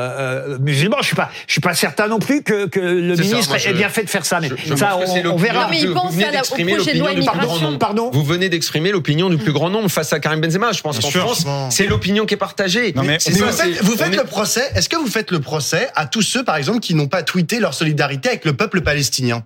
euh, 0.55 0.57
musulmans. 0.59 0.97
Je 1.01 1.07
suis 1.07 1.15
pas, 1.15 1.29
je 1.47 1.51
suis 1.53 1.61
pas 1.61 1.73
certain 1.73 2.07
non 2.07 2.19
plus 2.19 2.43
que, 2.43 2.65
que 2.67 2.79
le 2.79 3.15
ministre 3.15 3.55
ait 3.67 3.73
bien 3.73 3.89
fait 3.89 4.03
de 4.03 4.09
faire 4.09 4.25
ça. 4.25 4.39
Mais 4.39 4.49
Je- 4.49 4.55
je 4.71 4.75
ça, 4.75 4.97
on, 4.97 5.35
verra. 5.37 5.63
Non, 5.63 5.67
mais 5.69 5.79
il 5.79 5.93
pense 5.93 6.07
vous 6.11 6.11
venez 6.11 6.25
à 6.25 6.31
la- 6.31 6.39
au 6.39 6.41
d'exprimer 6.41 6.75
projet 6.75 6.93
de 6.93 6.99
loi 6.99 7.09
l'opinion 7.09 7.21
du 7.23 7.29
plus 7.29 7.37
grand 7.37 7.41
immigration. 7.43 7.67
nombre. 7.67 7.79
Pardon 7.79 8.09
Vous 8.11 8.23
venez 8.23 8.49
d'exprimer 8.49 8.91
l'opinion 8.91 9.29
du 9.29 9.37
plus 9.37 9.51
grand 9.53 9.69
nombre 9.69 9.89
face 9.89 10.11
à 10.13 10.19
Karim 10.19 10.41
Benzema. 10.41 10.71
Je 10.73 10.81
pense 10.81 10.99
qu'en. 10.99 11.09
France, 11.09 11.45
c'est 11.69 11.85
l'opinion 11.87 12.25
qui 12.25 12.33
est 12.33 12.37
partagée. 12.37 12.93
Non, 12.95 13.03
mais- 13.03 13.17
C'est 13.19 13.31
Mais 13.31 13.39
ça, 13.39 13.45
vous 13.45 13.51
faites, 13.73 13.83
vous 13.83 13.97
faites 13.97 14.07
on 14.09 14.13
est- 14.13 14.17
le 14.17 14.23
procès. 14.23 14.71
Est-ce 14.75 14.89
que 14.89 14.95
vous 14.97 15.07
faites 15.07 15.31
le 15.31 15.39
procès 15.39 15.89
à 15.95 16.05
tous 16.05 16.21
ceux, 16.31 16.43
par 16.43 16.55
exemple, 16.55 16.79
qui 16.79 16.95
n'ont 16.95 17.07
pas 17.07 17.23
tweeté 17.23 17.59
leur 17.59 17.73
solidarité 17.73 18.29
avec 18.29 18.45
le 18.45 18.53
peuple 18.53 18.81
palestinien 18.81 19.43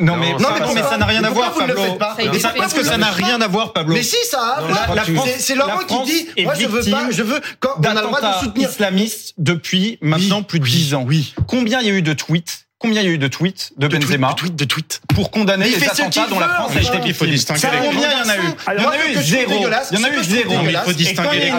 Non, 0.00 0.14
Non, 0.14 0.16
mais, 0.20 0.32
non, 0.32 0.48
mais 0.54 0.60
non, 0.60 0.74
mais 0.74 0.82
ça 0.82 0.96
n'a 0.96 1.04
rien 1.06 1.22
à 1.24 1.30
voir, 1.30 1.52
vous 1.52 1.62
ne 1.62 1.66
le 1.66 1.74
Pablo. 1.98 2.32
Ça 2.34 2.40
ça-. 2.40 2.54
Parce 2.56 2.72
que 2.72 2.82
ça 2.84 2.96
n'a 2.96 3.10
rien 3.10 3.40
à 3.40 3.48
voir, 3.48 3.72
Pablo. 3.72 3.94
Mais 3.94 4.02
si, 4.02 4.16
ça 4.30 4.40
a. 4.40 4.60
Non, 4.62 4.68
à 4.68 4.72
voir. 4.86 4.94
la 4.94 5.04
France- 5.04 5.28
C'est- 5.38 5.54
la 5.54 5.78
qui 5.86 6.02
dit. 6.04 6.44
Moi, 6.44 6.54
je 6.54 6.66
veux 6.66 6.90
pas. 6.90 7.10
Je 7.10 7.22
veux 7.22 7.40
quand 7.58 7.74
on 7.78 7.82
a 7.82 7.94
le 7.94 8.00
droit 8.00 8.18
de 8.18 8.22
d'attentats 8.22 8.40
soutenir. 8.40 8.70
islamistes 8.70 9.34
depuis 9.38 9.98
maintenant 10.00 10.42
plus 10.42 10.60
de 10.60 10.64
10 10.64 10.94
ans. 10.94 11.04
Oui. 11.06 11.34
Combien 11.46 11.80
il 11.80 11.86
y 11.86 11.90
a 11.90 11.94
eu 11.94 12.02
de 12.02 12.12
tweets 12.14 12.66
Combien 12.80 13.02
il 13.02 13.04
y 13.04 13.08
a 13.08 13.12
eu 13.12 13.18
de 13.18 13.28
tweets 13.28 13.72
de, 13.76 13.86
De 13.88 13.96
tweet, 13.98 14.08
Benzema 14.08 14.30
de 14.30 14.34
tweet, 14.36 14.56
de 14.56 14.64
tweet. 14.64 15.00
pour 15.14 15.30
condamner 15.30 15.68
les 15.68 15.84
attentats 15.84 16.26
dont 16.28 16.40
la 16.40 16.48
France? 16.48 16.72
A 16.74 16.80
été 16.80 16.90
victime 16.90 17.02
Il 17.06 17.14
faut 17.14 17.26
distinguer 17.26 17.60
les 17.60 17.86
Combien 17.88 18.08
il 18.10 18.18
y 18.18 18.22
en 18.22 18.28
a 18.30 18.36
eu? 18.36 18.40
Il 18.78 18.82
y 18.82 18.86
en 18.86 18.90
a 18.90 18.96
eu 19.06 19.22
zéro. 19.22 19.52
Il 19.52 19.98
y 19.98 20.00
en 20.00 20.04
a 20.04 20.10
eu 20.10 20.24
zéro. 20.24 20.54
Il 20.66 20.76
faut 20.86 20.92
distinguer 20.94 21.38
les. 21.40 21.50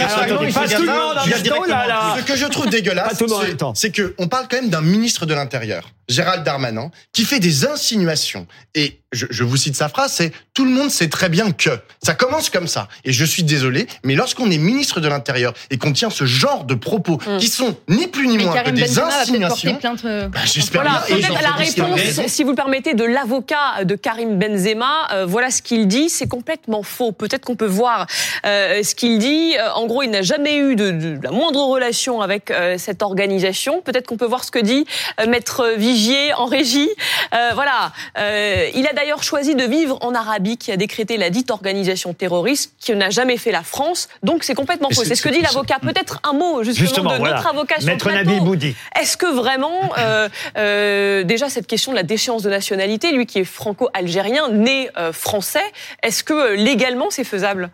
Ce 0.82 2.24
que 2.24 2.36
je 2.36 2.46
trouve 2.48 2.70
dégueulasse, 2.70 3.18
c'est- 3.18 3.58
temps. 3.58 3.74
c'est 3.76 3.92
que 3.92 4.16
on 4.18 4.28
parle 4.28 4.48
quand 4.50 4.58
même 4.58 4.70
d'un 4.70 4.82
ministre 4.82 5.26
de 5.26 5.34
l'Intérieur, 5.34 5.90
Gérald 6.10 6.44
Darmanin, 6.44 6.92
qui 7.14 7.24
fait 7.24 7.40
des 7.40 7.66
insinuations. 7.66 8.48
Et 8.76 9.00
je, 9.12 9.26
je 9.30 9.44
vous 9.44 9.58
cite 9.58 9.76
sa 9.76 9.90
phrase, 9.90 10.12
c'est 10.14 10.32
tout 10.54 10.64
le 10.66 10.72
monde 10.72 10.90
sait 10.90 11.10
très 11.10 11.30
bien 11.30 11.52
que 11.52 11.70
ça 12.04 12.14
commence 12.14 12.50
comme 12.50 12.68
ça. 12.68 12.88
Et 13.06 13.12
je 13.14 13.26
suis 13.26 13.44
désolé, 13.44 13.88
mais 14.04 14.16
lorsqu'on 14.16 14.50
est 14.50 14.58
ministre 14.58 15.00
de 15.02 15.08
l'Intérieur 15.08 15.54
et 15.70 15.78
qu'on 15.78 15.92
tient 15.94 16.10
ce 16.10 16.26
genre 16.26 16.64
de 16.64 16.74
propos 16.76 17.20
Mm. 17.28 17.38
qui 17.38 17.48
sont 17.48 17.78
ni 17.90 18.08
plus 18.08 18.28
ni 18.28 18.38
moins 18.38 18.58
que 18.64 18.70
des 18.70 18.82
Benzema 18.84 19.08
insinuations, 19.22 19.76
plainte. 19.76 20.02
euh, 20.06 20.28
bah, 20.30 20.40
j'espère. 20.46 20.82
Peut-être 21.16 21.42
la 21.42 21.52
réponse, 21.52 22.00
si 22.28 22.44
vous 22.44 22.50
le 22.52 22.56
permettez, 22.56 22.94
de 22.94 23.04
l'avocat 23.04 23.84
de 23.84 23.96
Karim 23.96 24.38
Benzema. 24.38 25.08
Euh, 25.14 25.26
voilà 25.26 25.50
ce 25.52 25.62
qu'il 25.62 25.88
dit. 25.88 26.10
C'est 26.10 26.28
complètement 26.28 26.84
faux. 26.84 27.12
Peut-être 27.12 27.46
qu'on 27.46 27.56
peut 27.56 27.66
voir 27.66 28.08
euh, 28.46 28.84
ce 28.84 28.96
qu'il 28.96 29.20
dit. 29.20 29.56
Euh, 29.58 29.72
en 29.74 29.86
gros, 29.86 30.04
il 30.04 30.10
n'a 30.10 30.22
jamais 30.22 30.58
eu 30.58 30.76
de, 30.76 30.92
de- 30.92 31.20
la 31.24 31.32
moindre 31.32 31.62
relation 31.64 32.22
avec 32.22 32.52
euh, 32.52 32.78
cette 32.78 33.02
organisation. 33.04 33.82
Peut-être 33.82 34.08
qu'on 34.08 34.18
peut 34.18 34.26
voir 34.26 34.44
ce 34.44 34.52
que 34.52 34.60
dit 34.60 34.86
euh, 35.20 35.28
Maître 35.28 35.74
Vigier 35.78 36.34
en 36.34 36.46
régie. 36.46 36.90
Euh, 37.34 37.50
voilà. 37.54 37.92
Euh, 38.18 38.68
il 38.76 38.88
a 38.88 38.94
d'ailleurs 38.94 39.24
choisi 39.24 39.56
de 39.56 39.64
vivre 39.64 39.98
en 40.02 40.14
Arabie, 40.16 40.58
qui 40.58 40.72
a 40.72 40.78
décrété 40.78 41.18
la 41.18 41.30
dite 41.30 41.52
organisation 41.52 42.14
terroriste, 42.14 42.74
qui 42.80 42.96
n'a 42.96 43.10
jamais 43.10 43.38
fait 43.38 43.52
la 43.52 43.64
France. 43.64 44.08
Donc 44.24 44.44
c'est 44.44 44.56
complètement 44.56 44.90
faux. 44.90 45.04
c'est- 45.04 45.16
ce 45.16 45.22
que 45.22 45.30
dit 45.30 45.42
l'avocat. 45.42 45.78
Peut-être 45.82 46.20
un 46.24 46.34
mot 46.34 46.64
justement, 46.64 46.86
Justement, 46.88 47.12
de 47.14 47.18
voilà. 47.18 47.36
notre 47.36 47.48
avocat 47.50 47.76
sur 47.80 47.88
le 47.88 47.94
Maître. 47.94 48.12
Nabil 48.12 48.40
Boudi. 48.42 48.76
Est-ce 49.00 49.18
que 49.18 49.26
vraiment, 49.26 49.80
euh, 51.02 51.24
déjà 51.24 51.50
cette 51.50 51.68
question 51.68 51.92
de 51.92 51.98
la 51.98 52.04
déchéance 52.04 52.44
de 52.44 52.50
nationalité, 52.50 53.12
lui 53.12 53.26
qui 53.26 53.40
est 53.40 53.44
franco-algérien, 53.46 54.50
né 54.50 54.90
euh, 54.98 55.12
français, 55.12 55.64
est-ce 56.04 56.24
que 56.24 56.34
euh, 56.34 56.56
légalement 56.56 57.10
c'est 57.10 57.24
faisable? 57.24 57.72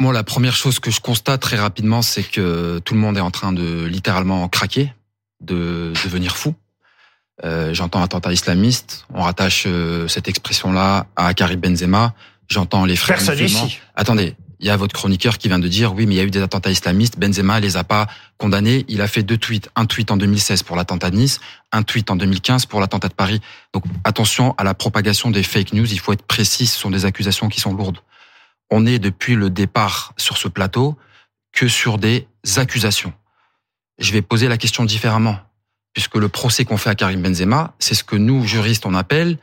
Moi, 0.00 0.12
la 0.12 0.24
première 0.24 0.56
chose 0.56 0.80
que 0.80 0.90
je 0.90 1.00
constate 1.00 1.40
très 1.40 1.56
rapidement, 1.56 2.02
c'est 2.02 2.24
que 2.24 2.80
tout 2.80 2.94
le 2.94 3.00
monde 3.00 3.16
est 3.16 3.20
en 3.20 3.30
train 3.30 3.52
de 3.52 3.84
littéralement 3.84 4.48
craquer, 4.48 4.92
de 5.40 5.92
devenir 6.04 6.36
fou. 6.36 6.54
Euh, 7.44 7.72
J'entends 7.74 8.02
attentat 8.02 8.32
islamiste. 8.32 9.06
On 9.14 9.22
rattache 9.22 9.64
euh, 9.66 10.08
cette 10.08 10.28
expression-là 10.28 11.06
à 11.16 11.34
Karim 11.34 11.60
Benzema. 11.60 12.14
J'entends 12.48 12.84
les 12.84 12.96
frères 12.96 13.16
Personne 13.16 13.38
musulmans. 13.38 13.66
ici. 13.66 13.78
Attendez, 13.94 14.34
il 14.62 14.68
y 14.68 14.70
a 14.70 14.76
votre 14.76 14.94
chroniqueur 14.94 15.38
qui 15.38 15.48
vient 15.48 15.58
de 15.58 15.66
dire 15.66 15.92
oui, 15.92 16.06
mais 16.06 16.14
il 16.14 16.18
y 16.18 16.20
a 16.20 16.24
eu 16.24 16.30
des 16.30 16.40
attentats 16.40 16.70
islamistes. 16.70 17.18
Benzema 17.18 17.58
les 17.58 17.76
a 17.76 17.82
pas 17.82 18.06
condamnés. 18.38 18.84
Il 18.86 19.00
a 19.00 19.08
fait 19.08 19.24
deux 19.24 19.36
tweets, 19.36 19.68
un 19.74 19.86
tweet 19.86 20.12
en 20.12 20.16
2016 20.16 20.62
pour 20.62 20.76
l'attentat 20.76 21.10
de 21.10 21.16
Nice, 21.16 21.40
un 21.72 21.82
tweet 21.82 22.12
en 22.12 22.16
2015 22.16 22.66
pour 22.66 22.78
l'attentat 22.78 23.08
de 23.08 23.14
Paris. 23.14 23.40
Donc 23.72 23.82
attention 24.04 24.54
à 24.58 24.64
la 24.64 24.72
propagation 24.72 25.32
des 25.32 25.42
fake 25.42 25.72
news. 25.72 25.92
Il 25.92 25.98
faut 25.98 26.12
être 26.12 26.22
précis. 26.22 26.68
Ce 26.68 26.78
sont 26.78 26.90
des 26.90 27.04
accusations 27.04 27.48
qui 27.48 27.60
sont 27.60 27.74
lourdes. 27.74 27.98
On 28.70 28.86
est 28.86 29.00
depuis 29.00 29.34
le 29.34 29.50
départ 29.50 30.14
sur 30.16 30.38
ce 30.38 30.46
plateau 30.46 30.96
que 31.52 31.66
sur 31.66 31.98
des 31.98 32.28
accusations. 32.54 33.12
Je 33.98 34.12
vais 34.12 34.22
poser 34.22 34.46
la 34.46 34.58
question 34.58 34.84
différemment, 34.84 35.38
puisque 35.92 36.14
le 36.14 36.28
procès 36.28 36.64
qu'on 36.64 36.76
fait 36.76 36.88
à 36.88 36.94
Karim 36.94 37.20
Benzema, 37.20 37.74
c'est 37.80 37.94
ce 37.94 38.04
que 38.04 38.16
nous 38.16 38.46
juristes 38.46 38.86
on 38.86 38.94
appelle, 38.94 39.38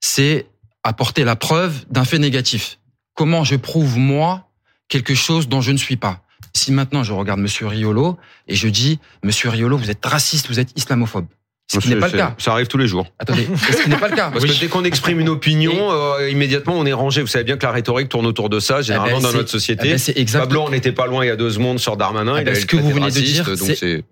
c'est 0.00 0.48
apporter 0.82 1.22
la 1.22 1.36
preuve 1.36 1.86
d'un 1.88 2.04
fait 2.04 2.18
négatif. 2.18 2.78
Comment 3.14 3.44
je 3.44 3.54
prouve 3.54 3.96
moi 3.96 4.46
quelque 4.88 5.14
chose 5.14 5.48
dont 5.48 5.60
je 5.60 5.72
ne 5.72 5.76
suis 5.78 5.96
pas. 5.96 6.20
Si 6.54 6.72
maintenant 6.72 7.02
je 7.02 7.12
regarde 7.12 7.40
Monsieur 7.40 7.66
Riolo 7.66 8.16
et 8.48 8.54
je 8.54 8.68
dis 8.68 8.98
Monsieur 9.22 9.48
Riolo, 9.50 9.76
vous 9.76 9.90
êtes 9.90 10.04
raciste, 10.04 10.48
vous 10.48 10.58
êtes 10.60 10.68
islamophobe, 10.76 11.26
ce 11.70 11.78
qui 11.78 11.88
n'est 11.90 11.96
pas 11.96 12.08
le 12.08 12.16
cas. 12.16 12.34
Ça 12.38 12.52
arrive 12.52 12.66
tous 12.68 12.78
les 12.78 12.86
jours. 12.86 13.06
Attendez, 13.18 13.46
ce 13.70 13.82
qui 13.82 13.90
n'est 13.90 13.96
pas 13.98 14.08
le 14.08 14.16
cas. 14.16 14.30
Parce 14.32 14.44
que 14.44 14.58
dès 14.60 14.68
qu'on 14.68 14.84
exprime 14.84 15.20
une 15.20 15.28
opinion, 15.28 15.72
euh, 15.92 16.30
immédiatement 16.30 16.74
on 16.78 16.86
est 16.86 16.92
rangé. 16.92 17.20
Vous 17.20 17.26
savez 17.26 17.44
bien 17.44 17.56
que 17.56 17.66
la 17.66 17.72
rhétorique 17.72 18.08
tourne 18.08 18.26
autour 18.26 18.48
de 18.48 18.58
ça, 18.60 18.80
généralement 18.82 19.16
Eh 19.18 19.20
ben, 19.20 19.22
dans 19.24 19.30
c'est- 19.32 19.36
notre 19.38 19.50
société. 19.50 19.90
ben, 19.90 19.98
c'est 19.98 20.16
exact- 20.16 20.40
Pablo, 20.40 20.62
on 20.66 20.70
n'était 20.70 20.92
pas 20.92 21.06
loin 21.06 21.24
il 21.24 21.28
y 21.28 21.30
a 21.30 21.36
deux 21.36 21.50
secondes 21.50 21.78
sur 21.78 21.96
Darmanin. 21.96 22.34
Ah 22.36 22.40
il 22.40 22.44
ben, 22.44 22.54
ce 22.54 22.64
que 22.66 22.76
vous 22.76 22.90
venez 22.90 23.10
de 23.10 23.20
dire. 23.20 23.44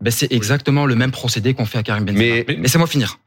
Ben, 0.00 0.10
c'est 0.10 0.32
exactement 0.32 0.84
le 0.86 0.96
même 0.96 1.12
procédé 1.12 1.54
qu'on 1.54 1.66
fait 1.66 1.78
à 1.78 1.82
Karim 1.82 2.04
Benzema. 2.04 2.18
Mais- 2.18 2.44
Mais 2.48 2.56
laissez-moi 2.56 2.86
finir. 2.88 3.18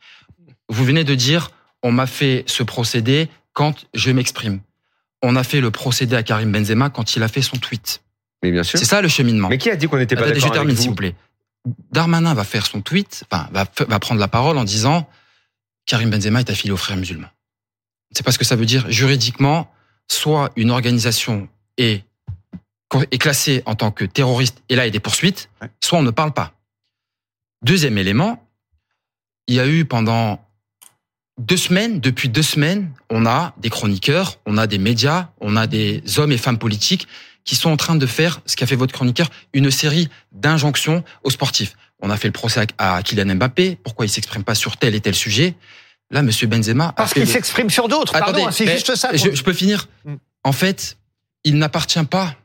Vous 0.69 0.83
venez 0.83 1.03
de 1.05 1.15
dire, 1.15 1.49
on 1.81 1.91
m'a 1.91 2.05
fait 2.07 2.43
ce 2.47 2.61
procédé 2.63 3.29
quand 3.53 3.85
je 3.93 4.11
m'exprime. 4.11 4.59
On 5.21 5.35
a 5.35 5.43
fait 5.43 5.61
le 5.61 5.71
procédé 5.71 6.15
à 6.15 6.23
Karim 6.23 6.51
Benzema 6.51 6.89
quand 6.89 7.15
il 7.15 7.23
a 7.23 7.27
fait 7.27 7.41
son 7.41 7.57
tweet. 7.57 8.01
Mais 8.43 8.51
bien 8.51 8.63
sûr. 8.63 8.77
C'est 8.77 8.85
ça 8.85 9.01
le 9.01 9.07
cheminement. 9.07 9.49
Mais 9.49 9.57
qui 9.57 9.69
a 9.69 9.75
dit 9.75 9.87
qu'on 9.87 9.97
n'était 9.97 10.15
pas 10.15 10.27
je 10.27 10.33
d'accord 10.33 10.43
avec 10.43 10.53
termine 10.53 10.75
s'il 10.75 10.89
vous 10.89 10.95
plaît. 10.95 11.15
Darmanin 11.91 12.33
va 12.33 12.43
faire 12.43 12.65
son 12.65 12.81
tweet, 12.81 13.25
enfin, 13.29 13.49
va, 13.51 13.65
prendre 13.99 14.19
la 14.19 14.27
parole 14.27 14.57
en 14.57 14.63
disant 14.63 15.09
Karim 15.85 16.09
Benzema 16.09 16.39
est 16.39 16.49
affilié 16.49 16.71
aux 16.71 16.77
frères 16.77 16.97
musulmans. 16.97 17.29
C'est 18.11 18.23
pas 18.23 18.31
ce 18.31 18.37
que 18.37 18.45
ça 18.45 18.55
veut 18.55 18.65
dire. 18.65 18.89
Juridiquement, 18.89 19.69
soit 20.07 20.51
une 20.55 20.71
organisation 20.71 21.49
est, 21.77 22.05
est 23.11 23.17
classée 23.17 23.63
en 23.65 23.75
tant 23.75 23.91
que 23.91 24.05
terroriste 24.05 24.63
et 24.69 24.75
là 24.75 24.83
il 24.83 24.87
y 24.87 24.89
a 24.89 24.91
des 24.91 24.99
poursuites, 24.99 25.49
soit 25.83 25.99
on 25.99 26.03
ne 26.03 26.11
parle 26.11 26.31
pas. 26.31 26.53
Deuxième 27.63 27.97
élément, 27.97 28.47
il 29.47 29.55
y 29.55 29.59
a 29.59 29.67
eu 29.67 29.83
pendant 29.83 30.46
deux 31.37 31.57
semaines, 31.57 31.99
depuis 31.99 32.29
deux 32.29 32.41
semaines, 32.41 32.91
on 33.09 33.25
a 33.25 33.53
des 33.57 33.69
chroniqueurs, 33.69 34.39
on 34.45 34.57
a 34.57 34.67
des 34.67 34.77
médias, 34.77 35.29
on 35.39 35.55
a 35.55 35.67
des 35.67 36.01
hommes 36.17 36.31
et 36.31 36.37
femmes 36.37 36.57
politiques 36.57 37.07
qui 37.43 37.55
sont 37.55 37.69
en 37.69 37.77
train 37.77 37.95
de 37.95 38.05
faire, 38.05 38.41
ce 38.45 38.55
qu'a 38.55 38.65
fait 38.65 38.75
votre 38.75 38.93
chroniqueur, 38.93 39.29
une 39.53 39.71
série 39.71 40.09
d'injonctions 40.33 41.03
aux 41.23 41.29
sportifs. 41.29 41.75
On 42.01 42.09
a 42.09 42.17
fait 42.17 42.27
le 42.27 42.33
procès 42.33 42.67
à 42.77 43.01
Kylian 43.03 43.35
Mbappé, 43.35 43.77
pourquoi 43.83 44.05
il 44.05 44.09
s'exprime 44.09 44.43
pas 44.43 44.55
sur 44.55 44.77
tel 44.77 44.95
et 44.95 44.99
tel 44.99 45.15
sujet. 45.15 45.55
Là, 46.11 46.21
Monsieur 46.21 46.47
Benzema 46.47 46.93
Parce 46.95 47.13
qu'il 47.13 47.23
le- 47.23 47.27
s'exprime 47.27 47.69
sur 47.69 47.87
d'autres. 47.87 48.13
Pardon, 48.13 48.47
hein, 48.47 48.51
c'est 48.51 48.67
juste 48.71 48.95
ça. 48.95 49.15
Je 49.15 49.43
peux 49.43 49.53
finir. 49.53 49.87
Mm. 50.05 50.15
En 50.43 50.51
fait, 50.51 50.97
il 51.43 51.57
n'appartient 51.57 52.03
pas 52.03 52.35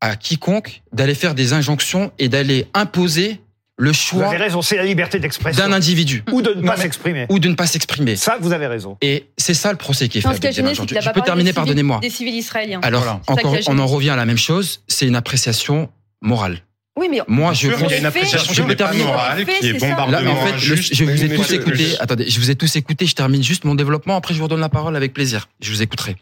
à 0.00 0.16
quiconque 0.16 0.82
d'aller 0.92 1.14
faire 1.14 1.34
des 1.34 1.52
injonctions 1.52 2.12
et 2.18 2.28
d'aller 2.28 2.66
imposer 2.74 3.40
le 3.76 3.88
Vous 3.90 3.94
choix 3.94 4.26
avez 4.28 4.36
raison, 4.36 4.62
c'est 4.62 4.76
la 4.76 4.84
liberté 4.84 5.18
d'expression. 5.18 5.64
d'un 5.66 5.72
individu 5.72 6.22
Ou 6.30 6.42
de 6.42 6.54
ne 6.54 6.62
pas 6.66 6.76
s'exprimer. 6.76 7.26
ou 7.28 7.38
de 7.40 7.48
ne 7.48 7.54
pas 7.54 7.66
s'exprimer. 7.66 8.14
Ça, 8.16 8.38
vous 8.40 8.52
avez 8.52 8.66
raison. 8.68 8.96
Et 9.02 9.26
c'est 9.36 9.54
ça 9.54 9.72
le 9.72 9.78
procès 9.78 10.08
qui 10.08 10.18
est 10.18 10.20
fait. 10.20 10.28
Je 10.52 11.04
pas 11.04 11.12
peux 11.12 11.20
terminer, 11.22 11.52
pardonnez-moi. 11.52 11.98
Des 12.00 12.10
civils 12.10 12.34
israéliens. 12.36 12.80
Alors, 12.82 13.20
encore, 13.26 13.56
on 13.66 13.78
en 13.78 13.86
revient 13.86 14.10
à 14.10 14.16
la 14.16 14.26
même 14.26 14.38
chose. 14.38 14.82
C'est 14.86 15.06
une 15.06 15.16
appréciation 15.16 15.90
morale. 16.22 16.60
Oui, 16.96 17.08
mais 17.10 17.18
Moi, 17.26 17.52
je 17.54 17.68
pense- 17.70 17.80
il 17.80 17.90
y 17.90 17.94
a 17.94 17.98
une 17.98 18.06
appréciation 18.06 18.52
Je 18.54 18.62
peux 18.62 18.62
qui 18.62 18.68
n'est 18.68 18.76
pas 18.76 18.84
terminer. 18.84 19.04
morale, 19.04 19.44
qui 19.44 19.66
est 19.68 19.72
bombardement 19.80 20.30
en 20.30 20.46
fait, 20.46 20.58
je 20.58 21.04
vous 21.04 21.24
ai 21.24 21.34
tous 21.34 21.52
écouté. 21.52 21.86
Attendez, 21.98 22.30
je 22.30 22.38
vous 22.38 22.50
ai 22.52 22.54
tous 22.54 22.76
écouté. 22.76 23.06
Je 23.06 23.16
termine 23.16 23.42
juste 23.42 23.64
mon 23.64 23.74
développement. 23.74 24.14
Après, 24.16 24.32
je 24.32 24.38
vous 24.38 24.44
redonne 24.44 24.60
la 24.60 24.68
parole 24.68 24.94
avec 24.94 25.12
plaisir. 25.12 25.48
Je 25.60 25.72
vous 25.72 25.82
écouterai. 25.82 26.14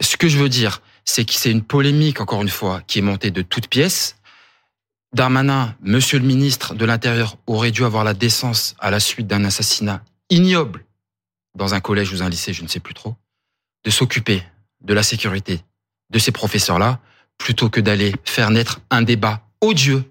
Ce 0.00 0.18
que 0.18 0.28
je 0.28 0.36
veux 0.36 0.50
dire, 0.50 0.82
c'est 1.06 1.24
que 1.24 1.32
c'est 1.32 1.50
une 1.50 1.62
polémique, 1.62 2.20
encore 2.20 2.42
une 2.42 2.50
fois, 2.50 2.82
qui 2.86 2.98
est 2.98 3.02
montée 3.02 3.30
de 3.30 3.40
toutes 3.40 3.68
pièces. 3.68 4.16
Darmanin, 5.12 5.74
monsieur 5.80 6.18
le 6.18 6.26
ministre 6.26 6.74
de 6.74 6.84
l'Intérieur, 6.84 7.36
aurait 7.46 7.70
dû 7.70 7.84
avoir 7.84 8.04
la 8.04 8.14
décence 8.14 8.74
à 8.78 8.90
la 8.90 9.00
suite 9.00 9.26
d'un 9.26 9.44
assassinat 9.44 10.02
ignoble 10.30 10.84
dans 11.54 11.74
un 11.74 11.80
collège 11.80 12.12
ou 12.12 12.22
un 12.22 12.28
lycée, 12.28 12.52
je 12.52 12.62
ne 12.62 12.68
sais 12.68 12.80
plus 12.80 12.94
trop, 12.94 13.14
de 13.84 13.90
s'occuper 13.90 14.42
de 14.82 14.94
la 14.94 15.02
sécurité 15.02 15.60
de 16.10 16.18
ces 16.18 16.32
professeurs-là, 16.32 17.00
plutôt 17.38 17.68
que 17.68 17.80
d'aller 17.80 18.14
faire 18.24 18.50
naître 18.50 18.80
un 18.90 19.02
débat 19.02 19.42
odieux 19.60 20.04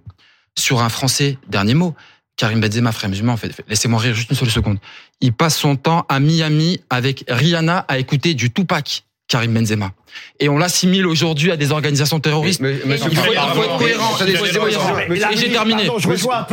sur 0.57 0.81
un 0.81 0.89
Français. 0.89 1.37
Dernier 1.47 1.73
mot. 1.73 1.95
Karim 2.37 2.59
Benzema, 2.59 2.91
frère 2.91 3.09
musulman, 3.09 3.33
en 3.33 3.37
fait, 3.37 3.63
laissez-moi 3.67 3.99
rire 3.99 4.13
juste 4.13 4.29
une 4.29 4.35
seule 4.35 4.49
seconde. 4.49 4.77
Il 5.21 5.31
passe 5.31 5.57
son 5.57 5.77
temps 5.77 6.05
à 6.09 6.19
Miami 6.19 6.81
avec 6.89 7.23
Rihanna 7.29 7.85
à 7.87 7.97
écouter 7.97 8.33
du 8.33 8.51
Tupac. 8.51 9.05
Karim 9.27 9.53
Benzema. 9.53 9.91
Et 10.39 10.49
on 10.49 10.57
l'assimile 10.57 11.07
aujourd'hui 11.07 11.51
à 11.51 11.57
des 11.57 11.71
organisations 11.71 12.19
terroristes. 12.19 12.61
Mais- 12.61 12.75
mais- 12.85 12.95
il, 12.95 13.01
faut, 13.01 13.09
il 13.09 13.17
faut 13.17 13.63
être 13.63 13.77
cohérent. 13.77 14.17
Il 14.21 14.29
être 14.35 15.25
Et 15.25 15.35
j'ai 15.35 15.51
terminé. 15.51 15.89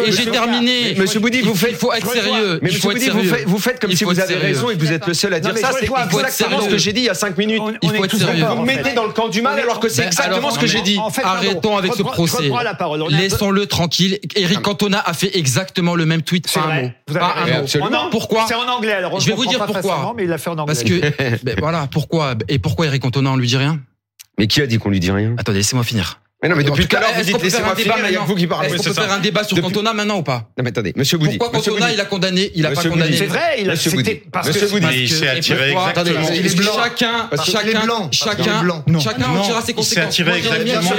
Et 0.06 0.12
j'ai 0.12 0.26
terminé. 0.26 0.94
Monsieur 0.96 1.20
Boudy, 1.20 1.42
vous 1.42 1.50
Il 1.52 1.56
faites- 1.56 1.76
faut 1.76 1.92
être 1.92 2.10
sérieux. 2.10 2.58
Mais 2.62 2.70
Il 2.70 2.74
monsieur 2.74 2.90
Boudy, 2.90 3.08
vous 3.46 3.58
faites, 3.58 3.78
comme 3.78 3.90
Il 3.90 3.96
si 3.96 4.04
vous 4.04 4.18
avez 4.18 4.36
raison 4.36 4.70
et 4.70 4.74
que 4.74 4.80
vous 4.80 4.92
êtes 4.92 5.06
le 5.06 5.14
seul 5.14 5.34
à 5.34 5.40
dire 5.40 5.56
ça. 5.56 5.70
C'est 5.78 5.84
exactement 5.84 6.60
ce 6.62 6.68
que 6.68 6.78
j'ai 6.78 6.92
dit 6.92 7.00
il 7.02 7.06
y 7.06 7.08
a 7.10 7.14
cinq 7.14 7.36
minutes. 7.38 7.60
On- 7.62 7.72
Il 7.82 7.90
faut 7.90 8.04
être 8.04 8.16
sérieux. 8.16 8.44
Vous 8.56 8.62
mettez 8.64 8.94
dans 8.94 9.04
le 9.06 9.12
camp 9.12 9.28
du 9.28 9.42
mal 9.42 9.58
alors 9.60 9.78
que 9.80 9.88
c'est 9.88 10.02
Ben, 10.02 10.08
exactement 10.08 10.50
ce 10.50 10.58
que 10.58 10.66
j'ai 10.66 10.80
dit. 10.82 10.98
Arrêtons 11.22 11.76
avec 11.76 11.92
ce 11.94 12.02
procès. 12.02 12.50
Laissons-le 13.10 13.66
tranquille. 13.66 14.18
Eric 14.34 14.62
Cantona 14.62 15.02
a 15.04 15.12
fait 15.12 15.36
exactement 15.36 15.94
le 15.94 16.06
même 16.06 16.22
tweet. 16.22 16.50
Pas 16.52 16.60
un 16.60 16.82
mot. 16.82 16.90
Pas 17.12 17.34
un 17.44 17.60
mot. 17.90 18.10
Pourquoi 18.10 18.46
C'est 18.48 18.54
en 18.54 18.66
anglais. 18.68 18.92
Alors, 18.94 19.20
Je 19.20 19.26
vais 19.26 19.34
vous 19.34 19.46
dire 19.46 19.64
pourquoi. 19.64 20.14
Mais 20.16 20.24
il 20.24 20.28
l'a 20.30 20.38
fait 20.38 20.50
en 20.50 20.58
anglais. 20.58 20.64
Parce 20.66 20.82
que, 20.84 21.00
ben 21.44 21.56
voilà, 21.58 21.86
pourquoi 21.90 22.34
Et 22.48 22.58
pourquoi 22.62 22.86
Eric 22.86 23.02
Cantona, 23.02 23.30
on 23.32 23.36
lui 23.36 23.48
dit 23.48 23.56
rien? 23.56 23.80
Mais 24.38 24.46
qui 24.46 24.62
a 24.62 24.66
dit 24.66 24.78
qu'on 24.78 24.90
lui 24.90 25.00
dit 25.00 25.10
rien? 25.10 25.34
Attendez, 25.36 25.58
laissez-moi 25.58 25.84
finir. 25.84 26.21
Mais 26.42 26.48
non, 26.48 26.56
mais 26.56 26.64
depuis 26.64 26.88
tout 26.88 26.96
à 26.96 27.00
l'heure, 27.00 27.12
vous 27.16 27.22
dites 27.22 27.40
laissez-moi 27.40 27.76
finir, 27.76 27.94
il 28.04 28.12
y 28.14 28.16
a 28.16 28.20
que 28.20 28.26
vous 28.26 28.34
qui 28.34 28.48
parlez. 28.48 28.68
Est-ce 28.68 28.76
qu'on 28.78 28.94
peut 28.94 29.00
faire 29.00 29.12
un 29.12 29.20
débat 29.20 29.44
sur 29.44 29.60
Cantona 29.60 29.92
maintenant 29.92 30.18
ou 30.18 30.22
pas 30.22 30.48
Non, 30.58 30.64
mais 30.64 30.70
attendez, 30.70 30.92
monsieur 30.96 31.16
Boudy. 31.18 31.38
Pourquoi 31.38 31.60
Cantona, 31.60 31.92
il 31.92 32.00
a 32.00 32.04
condamné 32.04 32.50
Il 32.54 32.66
a 32.66 32.72
pas 32.72 32.82
condamné. 32.82 33.16
C'est 33.16 33.26
vrai, 33.26 33.58
il 33.60 33.70
a 33.70 33.72
Monsieur 33.72 33.90
c'était 33.92 34.22
parce 34.32 34.48
Monsieur 34.48 34.66
que 34.66 34.92
il 34.94 35.08
s'est 35.08 35.28
attiré 35.28 35.70
exactement. 35.70 35.86
Attendez, 35.86 36.14
Il 36.34 36.46
est 36.46 36.56
blanc. 36.56 36.72
Chacun, 36.82 37.30
chacun, 37.44 38.10
chacun, 38.10 38.98
chacun 38.98 39.26
en 39.28 39.42
tirera 39.42 39.60
ses 39.60 39.66
Il 39.66 39.66
s'est 39.66 39.74
conséquences. 39.74 40.04
attiré 40.04 40.38
exactement 40.38 40.90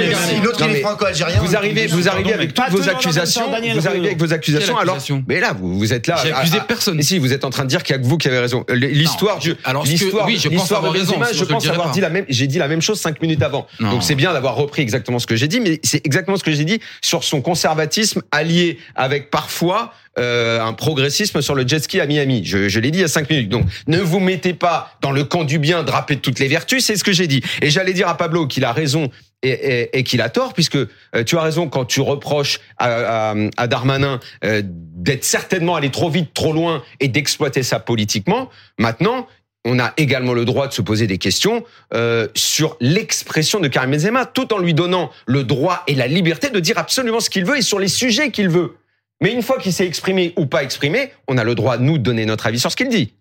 l'autre 0.42 0.66
il 0.66 0.76
est 0.76 0.80
franco-algérien. 0.80 1.38
Vous 1.40 1.56
arrivez, 1.56 1.86
vous 1.88 2.08
arrivez 2.08 2.32
avec 2.32 2.54
toutes 2.54 2.70
vos 2.70 2.88
accusations. 2.88 3.50
Vous 3.74 3.86
arrivez 3.86 4.06
avec 4.06 4.18
vos 4.18 4.32
accusations. 4.32 4.78
Alors, 4.78 4.98
mais 5.28 5.40
là, 5.40 5.54
vous, 5.58 5.92
êtes 5.92 6.06
là. 6.06 6.16
J'ai 6.22 6.32
accusé 6.32 6.58
personne. 6.66 6.96
Mais 6.96 7.02
si, 7.02 7.18
vous 7.18 7.32
êtes 7.32 7.44
en 7.44 7.50
train 7.50 7.64
de 7.64 7.68
dire 7.68 7.82
qu'il 7.82 7.94
y 7.94 7.98
a 7.98 8.02
que 8.02 8.06
vous 8.06 8.16
qui 8.16 8.28
avez 8.28 8.38
raison. 8.38 8.64
L'histoire 8.70 9.38
l'histoire, 9.84 10.26
oui, 10.26 10.38
je 10.38 10.48
pense 10.48 10.58
l'histoire 10.58 10.80
de 10.80 10.86
avoir 10.86 10.92
raison, 10.92 11.18
Benzema, 11.18 11.32
je 11.32 11.44
pense 11.44 11.66
avoir 11.68 11.90
dit 11.90 12.00
la 12.00 12.08
même, 12.08 12.24
j'ai 12.28 12.46
dit 12.46 12.58
la 12.58 12.68
même 12.68 12.80
chose 12.80 12.98
cinq 12.98 13.20
minutes 13.20 13.42
avant. 13.42 13.66
Donc 13.78 14.02
c'est 14.02 14.14
bien 14.14 14.32
d'avoir 14.32 14.54
repris 14.54 14.82
exactement 14.82 15.18
ce 15.18 15.26
que 15.26 15.33
j'ai 15.36 15.48
dit, 15.48 15.60
mais 15.60 15.80
c'est 15.82 16.04
exactement 16.06 16.36
ce 16.36 16.44
que 16.44 16.52
j'ai 16.52 16.64
dit 16.64 16.80
sur 17.02 17.24
son 17.24 17.40
conservatisme 17.40 18.22
allié 18.30 18.78
avec 18.94 19.30
parfois 19.30 19.92
euh, 20.18 20.60
un 20.60 20.72
progressisme 20.72 21.42
sur 21.42 21.54
le 21.54 21.66
jet 21.66 21.80
ski 21.80 22.00
à 22.00 22.06
Miami. 22.06 22.44
Je, 22.44 22.78
l'ai 22.78 22.90
dit 22.90 22.98
il 22.98 23.02
y 23.02 23.04
a 23.04 23.08
cinq 23.08 23.28
minutes. 23.28 23.48
Donc 23.48 23.66
ne 23.88 23.98
vous 23.98 24.20
mettez 24.20 24.54
pas 24.54 24.96
dans 25.00 25.10
le 25.10 25.24
camp 25.24 25.44
du 25.44 25.58
bien 25.58 25.82
drapé 25.82 26.14
de 26.16 26.20
toutes 26.20 26.38
les 26.38 26.48
vertus, 26.48 26.84
c'est 26.84 26.96
ce 26.96 27.04
que 27.04 27.12
j'ai 27.12 27.26
dit. 27.26 27.42
Et 27.62 27.70
j'allais 27.70 27.92
dire 27.92 28.08
à 28.08 28.16
Pablo 28.16 28.46
qu'il 28.46 28.64
a 28.64 28.72
raison 28.72 29.10
et, 29.42 30.04
qu'il 30.04 30.22
a 30.22 30.30
tort, 30.30 30.54
puisque 30.54 30.76
euh, 30.76 30.86
tu 31.26 31.36
as 31.36 31.42
raison 31.42 31.68
quand 31.68 31.84
tu 31.84 32.00
reproches 32.00 32.60
à 32.78 33.66
Darmanin 33.68 34.20
euh, 34.44 34.62
d'être 34.64 35.24
certainement 35.24 35.76
allé 35.76 35.90
trop 35.90 36.08
vite, 36.08 36.32
trop 36.32 36.52
loin 36.52 36.82
et 37.00 37.08
d'exploiter 37.08 37.62
ça 37.62 37.78
politiquement. 37.78 38.48
Maintenant, 38.78 39.26
on 39.64 39.78
a 39.78 39.92
également 39.96 40.34
le 40.34 40.44
droit 40.44 40.68
de 40.68 40.72
se 40.72 40.82
poser 40.82 41.06
des 41.06 41.18
questions 41.18 41.64
euh, 41.94 42.28
sur 42.34 42.76
l'expression 42.80 43.60
de 43.60 43.68
Karim 43.68 43.92
Benzema, 43.92 44.26
tout 44.26 44.52
en 44.52 44.58
lui 44.58 44.74
donnant 44.74 45.10
le 45.26 45.44
droit 45.44 45.82
et 45.86 45.94
la 45.94 46.06
liberté 46.06 46.50
de 46.50 46.60
dire 46.60 46.78
absolument 46.78 47.20
ce 47.20 47.30
qu'il 47.30 47.44
veut 47.44 47.58
et 47.58 47.62
sur 47.62 47.78
les 47.78 47.88
sujets 47.88 48.30
qu'il 48.30 48.48
veut. 48.48 48.76
Mais 49.22 49.32
une 49.32 49.42
fois 49.42 49.58
qu'il 49.58 49.72
s'est 49.72 49.86
exprimé 49.86 50.34
ou 50.36 50.46
pas 50.46 50.62
exprimé, 50.62 51.12
on 51.28 51.38
a 51.38 51.44
le 51.44 51.54
droit, 51.54 51.78
nous, 51.78 51.98
de 51.98 52.02
donner 52.02 52.26
notre 52.26 52.46
avis 52.46 52.60
sur 52.60 52.70
ce 52.70 52.76
qu'il 52.76 52.88
dit. 52.88 53.14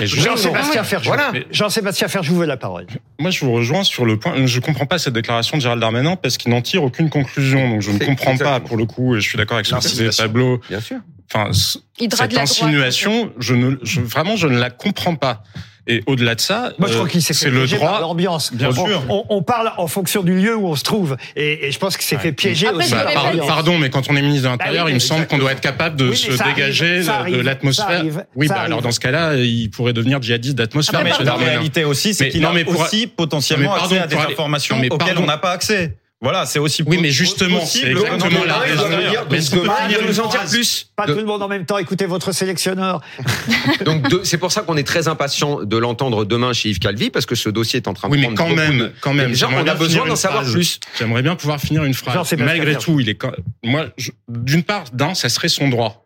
Jean-Sébastien 0.00 0.84
Ferjou. 0.84 1.08
Voilà. 1.08 1.32
Jean-Sébastien 1.50 2.08
Ferjou 2.08 2.36
veut 2.36 2.46
la 2.46 2.56
parole. 2.56 2.86
Moi, 3.18 3.30
je 3.30 3.44
vous 3.44 3.52
rejoins 3.52 3.82
sur 3.82 4.04
le 4.04 4.18
point. 4.18 4.46
Je 4.46 4.60
comprends 4.60 4.86
pas 4.86 4.98
cette 4.98 5.14
déclaration 5.14 5.56
de 5.56 5.62
Gérald 5.62 5.80
Darmanin 5.80 6.16
parce 6.16 6.38
qu'il 6.38 6.52
n'en 6.52 6.62
tire 6.62 6.84
aucune 6.84 7.10
conclusion. 7.10 7.68
Donc, 7.68 7.82
je 7.82 7.90
ne 7.90 7.98
comprends 7.98 8.36
pas 8.36 8.60
pour 8.60 8.76
le 8.76 8.86
coup. 8.86 9.16
Et 9.16 9.20
je 9.20 9.28
suis 9.28 9.36
d'accord 9.36 9.56
avec 9.56 9.66
ce 9.66 9.74
que 9.74 9.80
disait. 9.80 10.10
Pablo. 10.16 10.60
Bien 10.68 10.80
sûr. 10.80 10.98
Enfin, 11.34 11.50
cette 11.52 12.10
droite, 12.10 12.36
insinuation, 12.36 13.32
je 13.38 13.54
ne, 13.54 13.76
je, 13.82 14.00
vraiment, 14.00 14.36
je 14.36 14.46
ne 14.46 14.58
la 14.58 14.70
comprends 14.70 15.16
pas. 15.16 15.42
Et 15.88 16.02
au-delà 16.06 16.36
de 16.36 16.40
ça, 16.40 16.72
Moi, 16.78 16.88
je 16.88 16.92
euh, 16.94 16.96
crois 16.98 17.08
qu'il 17.08 17.22
s'est 17.22 17.34
fait 17.34 17.40
c'est 17.46 17.50
le 17.50 17.66
droit. 17.66 18.00
l'ambiance. 18.00 18.52
Bien 18.54 18.68
on, 18.70 18.86
sûr. 18.86 19.02
On, 19.08 19.24
on 19.28 19.42
parle 19.42 19.72
en 19.78 19.88
fonction 19.88 20.22
du 20.22 20.32
lieu 20.38 20.54
où 20.56 20.66
on 20.68 20.76
se 20.76 20.84
trouve. 20.84 21.16
Et, 21.34 21.66
et 21.66 21.72
je 21.72 21.78
pense 21.80 21.96
qu'il 21.96 22.06
s'est 22.06 22.16
Ouais. 22.16 22.22
fait 22.22 22.32
piéger 22.32 22.68
Après, 22.68 22.84
aussi 22.84 22.92
Bah, 22.92 23.06
par 23.12 23.46
pardon, 23.46 23.78
mais 23.78 23.90
quand 23.90 24.08
on 24.08 24.16
est 24.16 24.22
ministre 24.22 24.44
de 24.44 24.48
l'Intérieur, 24.52 24.84
Bah 24.84 24.86
oui, 24.86 24.92
il 24.92 24.94
me 24.94 25.00
semble 25.00 25.26
qu'on 25.26 25.38
doit 25.38 25.50
être 25.52 25.60
capable 25.60 25.96
de 25.96 26.10
Oui, 26.10 26.16
se 26.16 26.30
dégager 26.44 27.02
de- 27.02 27.08
arrive, 27.08 27.34
de 27.34 27.40
ça 27.42 27.44
l'atmosphère. 27.46 28.04
Oui, 28.36 28.46
bah 28.48 28.60
alors 28.60 28.80
dans 28.82 28.92
ce 28.92 29.00
cas-là, 29.00 29.34
il 29.36 29.70
pourrait 29.70 29.92
devenir 29.92 30.22
djihadiste 30.22 30.54
d'atmosphère. 30.54 31.00
Non, 31.02 31.10
mais 31.18 31.24
la 31.24 31.34
réalité 31.34 31.84
aussi, 31.84 32.14
c'est 32.14 32.28
qu'il 32.28 32.44
a 32.44 32.52
mais 32.52 32.64
pour- 32.64 32.80
aussi 32.80 33.06
potentiellement 33.08 33.72
mais 33.74 33.78
pardon, 33.80 33.96
accès 33.96 34.04
à 34.04 34.06
des 34.06 34.32
informations 34.32 34.80
auxquelles 34.90 35.18
on 35.18 35.26
n'a 35.26 35.38
pas 35.38 35.50
accès. 35.50 35.96
Voilà, 36.22 36.46
c'est 36.46 36.60
aussi 36.60 36.84
Oui, 36.86 36.98
mais 37.02 37.10
justement, 37.10 37.58
possible 37.58 37.86
c'est 37.86 37.90
exactement 38.04 38.44
la 38.44 38.58
raison. 38.58 38.84
Mais 39.28 39.38
est-ce 39.38 39.50
qu'on 39.50 39.56
peut 39.62 40.06
nous 40.06 40.20
en 40.20 40.28
dire 40.28 40.44
plus. 40.48 40.88
Pas 40.94 41.06
De- 41.06 41.14
tout 41.14 41.18
le 41.18 41.24
monde 41.26 41.42
en 41.42 41.48
même 41.48 41.66
temps. 41.66 41.78
Écoutez 41.78 42.06
votre 42.06 42.30
sélectionneur. 42.30 43.00
Donc 43.84 44.06
c'est 44.22 44.38
pour 44.38 44.52
ça 44.52 44.62
qu'on 44.62 44.76
est 44.76 44.86
très 44.86 45.08
impatient 45.08 45.64
de 45.64 45.76
l'entendre 45.76 46.24
demain 46.24 46.52
chez 46.52 46.68
Yves 46.70 46.78
Calvi 46.78 47.10
parce 47.10 47.26
que 47.26 47.34
ce 47.34 47.48
dossier 47.48 47.78
est 47.78 47.88
en 47.88 47.94
train 47.94 48.08
de 48.08 48.12
Oui, 48.14 48.20
mais 48.20 48.32
prendre 48.34 48.38
quand 48.50 48.54
même, 48.56 48.78
de- 48.78 48.92
quand 49.00 49.14
même. 49.14 49.30
Déjà, 49.30 49.48
on 49.50 49.66
a 49.66 49.74
besoin 49.74 50.06
d'en 50.06 50.14
savoir 50.16 50.42
phrase. 50.42 50.54
plus. 50.54 50.78
J'aimerais 50.98 51.22
bien 51.22 51.34
pouvoir 51.34 51.60
finir 51.60 51.82
une 51.84 51.94
phrase. 51.94 52.32
Malgré 52.38 52.76
tout, 52.76 53.00
il 53.00 53.08
est 53.08 53.16
quand... 53.16 53.32
moi, 53.64 53.86
je- 53.96 54.12
d'une 54.28 54.62
part, 54.62 54.84
d'un, 54.92 55.14
ça 55.14 55.28
serait 55.28 55.48
son 55.48 55.68
droit. 55.68 55.98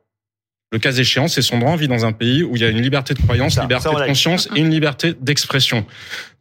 Le 0.73 0.79
cas 0.81 0.93
échéant, 0.93 1.29
c'est 1.29 1.43
son 1.43 1.59
droit. 1.59 1.73
On 1.73 1.77
vit 1.77 1.87
dans 1.89 2.05
un 2.07 2.13
pays 2.13 2.43
où 2.43 2.57
il 2.57 2.63
y 2.63 2.65
a 2.65 2.69
une 2.69 2.81
liberté 2.83 3.15
de 3.15 3.21
croyance, 3.21 3.55
Ça, 3.55 3.63
liberté 3.63 3.89
ça, 3.89 4.01
de 4.01 4.07
conscience 4.07 4.49
et 4.57 4.61
une 4.61 4.71
liberté 4.71 5.15
d'expression. 5.21 5.87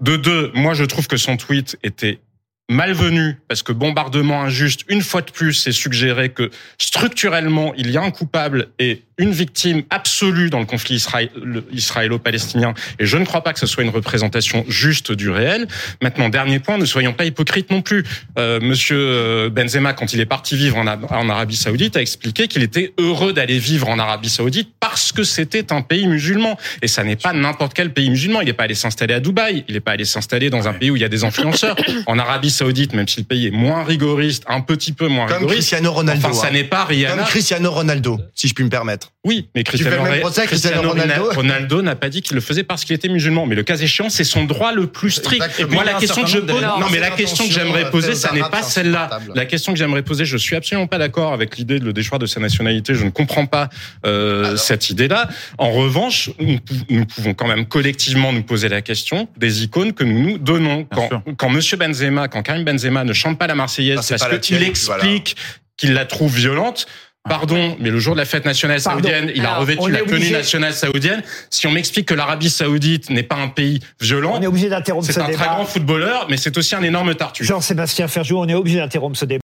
De 0.01 0.15
deux, 0.17 0.51
moi, 0.55 0.73
je 0.73 0.83
trouve 0.83 1.07
que 1.07 1.17
son 1.17 1.37
tweet 1.37 1.77
était 1.83 2.19
malvenu 2.69 3.37
parce 3.47 3.61
que 3.63 3.71
bombardement 3.71 4.41
injuste, 4.43 4.81
une 4.89 5.01
fois 5.01 5.21
de 5.21 5.31
plus, 5.31 5.53
c'est 5.53 5.71
suggéré 5.71 6.29
que 6.29 6.49
structurellement, 6.77 7.73
il 7.77 7.91
y 7.91 7.97
a 7.97 8.01
un 8.01 8.11
coupable 8.11 8.67
et 8.79 9.01
une 9.17 9.31
victime 9.31 9.83
absolue 9.91 10.49
dans 10.49 10.59
le 10.59 10.65
conflit 10.65 10.95
israé- 10.97 11.29
le- 11.41 11.63
israélo-palestinien. 11.71 12.73
Et 12.99 13.05
je 13.05 13.17
ne 13.17 13.23
crois 13.23 13.43
pas 13.43 13.53
que 13.53 13.59
ce 13.59 13.65
soit 13.65 13.83
une 13.83 13.89
représentation 13.89 14.65
juste 14.67 15.11
du 15.13 15.29
réel. 15.29 15.67
Maintenant, 16.01 16.27
dernier 16.27 16.59
point, 16.59 16.77
ne 16.77 16.85
soyons 16.85 17.13
pas 17.13 17.23
hypocrites 17.23 17.71
non 17.71 17.81
plus. 17.81 18.03
Euh, 18.37 18.59
Monsieur 18.59 18.97
euh, 18.99 19.49
Benzema, 19.49 19.93
quand 19.93 20.11
il 20.13 20.19
est 20.19 20.25
parti 20.25 20.57
vivre 20.57 20.75
en, 20.77 20.85
en 20.87 21.29
Arabie 21.29 21.55
Saoudite, 21.55 21.95
a 21.95 22.01
expliqué 22.01 22.47
qu'il 22.49 22.61
était 22.63 22.93
heureux 22.99 23.31
d'aller 23.31 23.57
vivre 23.57 23.87
en 23.87 23.99
Arabie 23.99 24.29
Saoudite 24.29 24.69
parce 24.81 25.13
que 25.13 25.23
c'était 25.23 25.71
un 25.71 25.81
pays 25.81 26.07
musulman. 26.07 26.57
Et 26.81 26.87
ça 26.89 27.03
n'est 27.05 27.15
pas 27.15 27.31
n'importe 27.31 27.73
quel 27.73 27.93
pays 27.93 28.09
musulman. 28.09 28.41
Il 28.41 28.47
n'est 28.47 28.53
pas 28.53 28.63
allé 28.65 28.75
s'installer 28.75 29.13
à 29.13 29.19
Dubaï. 29.21 29.63
Il 29.69 29.75
n'est 29.75 29.79
pas 29.79 29.91
allé 29.91 30.03
s'installer 30.03 30.49
dans 30.49 30.67
un 30.67 30.73
pays 30.73 30.91
où 30.91 30.97
il 30.97 31.01
y 31.01 31.05
a 31.05 31.09
des 31.09 31.23
influenceurs. 31.23 31.75
En 32.07 32.19
Arabie 32.19 32.51
Saoudite, 32.55 32.93
même 32.93 33.07
si 33.07 33.19
le 33.19 33.25
pays 33.25 33.47
est 33.47 33.51
moins 33.51 33.83
rigoriste, 33.83 34.43
un 34.47 34.61
petit 34.61 34.91
peu 34.93 35.07
moins 35.07 35.25
Comme 35.27 35.37
rigoriste. 35.39 35.59
Cristiano 35.59 35.91
Ronaldo. 35.91 36.27
Enfin, 36.27 36.33
ça 36.33 36.47
hein. 36.47 36.51
n'est 36.51 36.63
pas 36.63 36.85
Rihanna. 36.85 37.15
Comme 37.17 37.25
Cristiano 37.25 37.71
Ronaldo, 37.71 38.19
si 38.33 38.47
je 38.47 38.53
puis 38.53 38.63
me 38.63 38.69
permettre. 38.69 39.11
Oui, 39.23 39.49
mais 39.55 39.63
Cristiano, 39.63 40.03
procès 40.21 40.45
Ronaldo 40.75 41.31
Ronaldo 41.31 41.81
n'a 41.81 41.95
pas 41.95 42.09
dit 42.09 42.21
qu'il 42.21 42.35
le 42.35 42.41
faisait 42.41 42.63
parce 42.63 42.85
qu'il 42.85 42.95
était 42.95 43.09
musulman. 43.09 43.45
Mais 43.47 43.55
le 43.55 43.63
cas 43.63 43.75
échéant, 43.77 44.09
c'est 44.09 44.23
son 44.23 44.45
droit 44.45 44.71
le 44.71 44.87
plus 44.87 45.11
strict. 45.11 45.41
Exactement. 45.41 45.73
Moi, 45.73 45.83
la 45.83 45.95
question 45.95 46.23
que 46.23 46.29
je 46.29 46.37
pose, 46.37 46.61
non, 46.61 46.87
mais 46.91 46.99
la 46.99 47.11
question 47.11 47.47
que 47.47 47.51
j'aimerais 47.51 47.85
euh, 47.85 47.89
poser, 47.91 48.15
ça 48.15 48.31
n'est 48.33 48.41
pas 48.41 48.61
celle-là. 48.63 49.19
La 49.33 49.45
question 49.45 49.73
que 49.73 49.79
j'aimerais 49.79 50.03
poser, 50.03 50.25
je 50.25 50.37
suis 50.37 50.55
absolument 50.55 50.87
pas 50.87 50.97
d'accord 50.99 51.33
avec 51.33 51.57
l'idée 51.57 51.79
de 51.79 51.85
le 51.85 51.93
déchoir 51.93 52.19
de 52.19 52.25
sa 52.25 52.39
nationalité. 52.39 52.93
Je 52.93 53.03
ne 53.03 53.09
comprends 53.09 53.47
pas 53.47 53.69
euh, 54.05 54.55
cette 54.57 54.89
idée-là. 54.89 55.27
En 55.57 55.71
revanche, 55.71 56.29
nous, 56.39 56.59
pou- 56.59 56.73
nous 56.89 57.05
pouvons 57.05 57.33
quand 57.33 57.47
même 57.47 57.65
collectivement 57.65 58.31
nous 58.31 58.43
poser 58.43 58.69
la 58.69 58.81
question 58.81 59.27
des 59.37 59.63
icônes 59.63 59.93
que 59.93 60.03
nous 60.03 60.19
nous 60.19 60.37
donnons. 60.37 60.85
Quand, 60.85 61.09
quand 61.35 61.49
Monsieur 61.49 61.77
Benzema, 61.77 62.27
quand 62.27 62.43
Karim 62.45 62.63
Benzema 62.63 63.03
ne 63.03 63.11
chante 63.13 63.37
pas 63.37 63.47
la 63.47 63.55
Marseillaise 63.55 63.97
Ah, 63.99 64.01
c'est 64.03 64.17
parce 64.19 64.39
qu'il 64.39 64.63
explique 64.63 65.35
qu'il 65.77 65.93
la 65.93 66.05
trouve 66.05 66.33
violente. 66.33 66.85
Pardon, 67.27 67.75
mais 67.79 67.89
le 67.89 67.97
jour 67.97 68.13
de 68.13 68.19
la 68.19 68.25
fête 68.25 68.45
nationale 68.45 68.79
Pardon. 68.83 69.01
saoudienne, 69.01 69.31
il 69.33 69.43
a 69.43 69.49
Alors, 69.49 69.61
revêtu 69.61 69.89
la 69.89 70.03
tenue 70.03 70.29
nationale 70.29 70.73
saoudienne. 70.73 71.23
Si 71.49 71.65
on 71.65 71.71
m'explique 71.71 72.07
que 72.07 72.13
l'Arabie 72.13 72.51
saoudite 72.51 73.09
n'est 73.09 73.23
pas 73.23 73.35
un 73.37 73.47
pays 73.47 73.79
violent, 73.99 74.35
On 74.37 74.41
est 74.43 74.45
obligé 74.45 74.69
d'interrompre 74.69 75.07
c'est 75.07 75.13
ce 75.13 75.19
un 75.19 75.23
très 75.31 75.47
grand 75.47 75.65
footballeur, 75.65 76.27
mais 76.29 76.37
c'est 76.37 76.55
aussi 76.55 76.75
un 76.75 76.83
énorme 76.83 77.15
tartuffe. 77.15 77.47
Jean-Sébastien 77.47 78.07
Ferjou, 78.07 78.37
on 78.37 78.47
est 78.47 78.53
obligé 78.53 78.77
d'interrompre 78.77 79.17
ce 79.17 79.25
débat. 79.25 79.33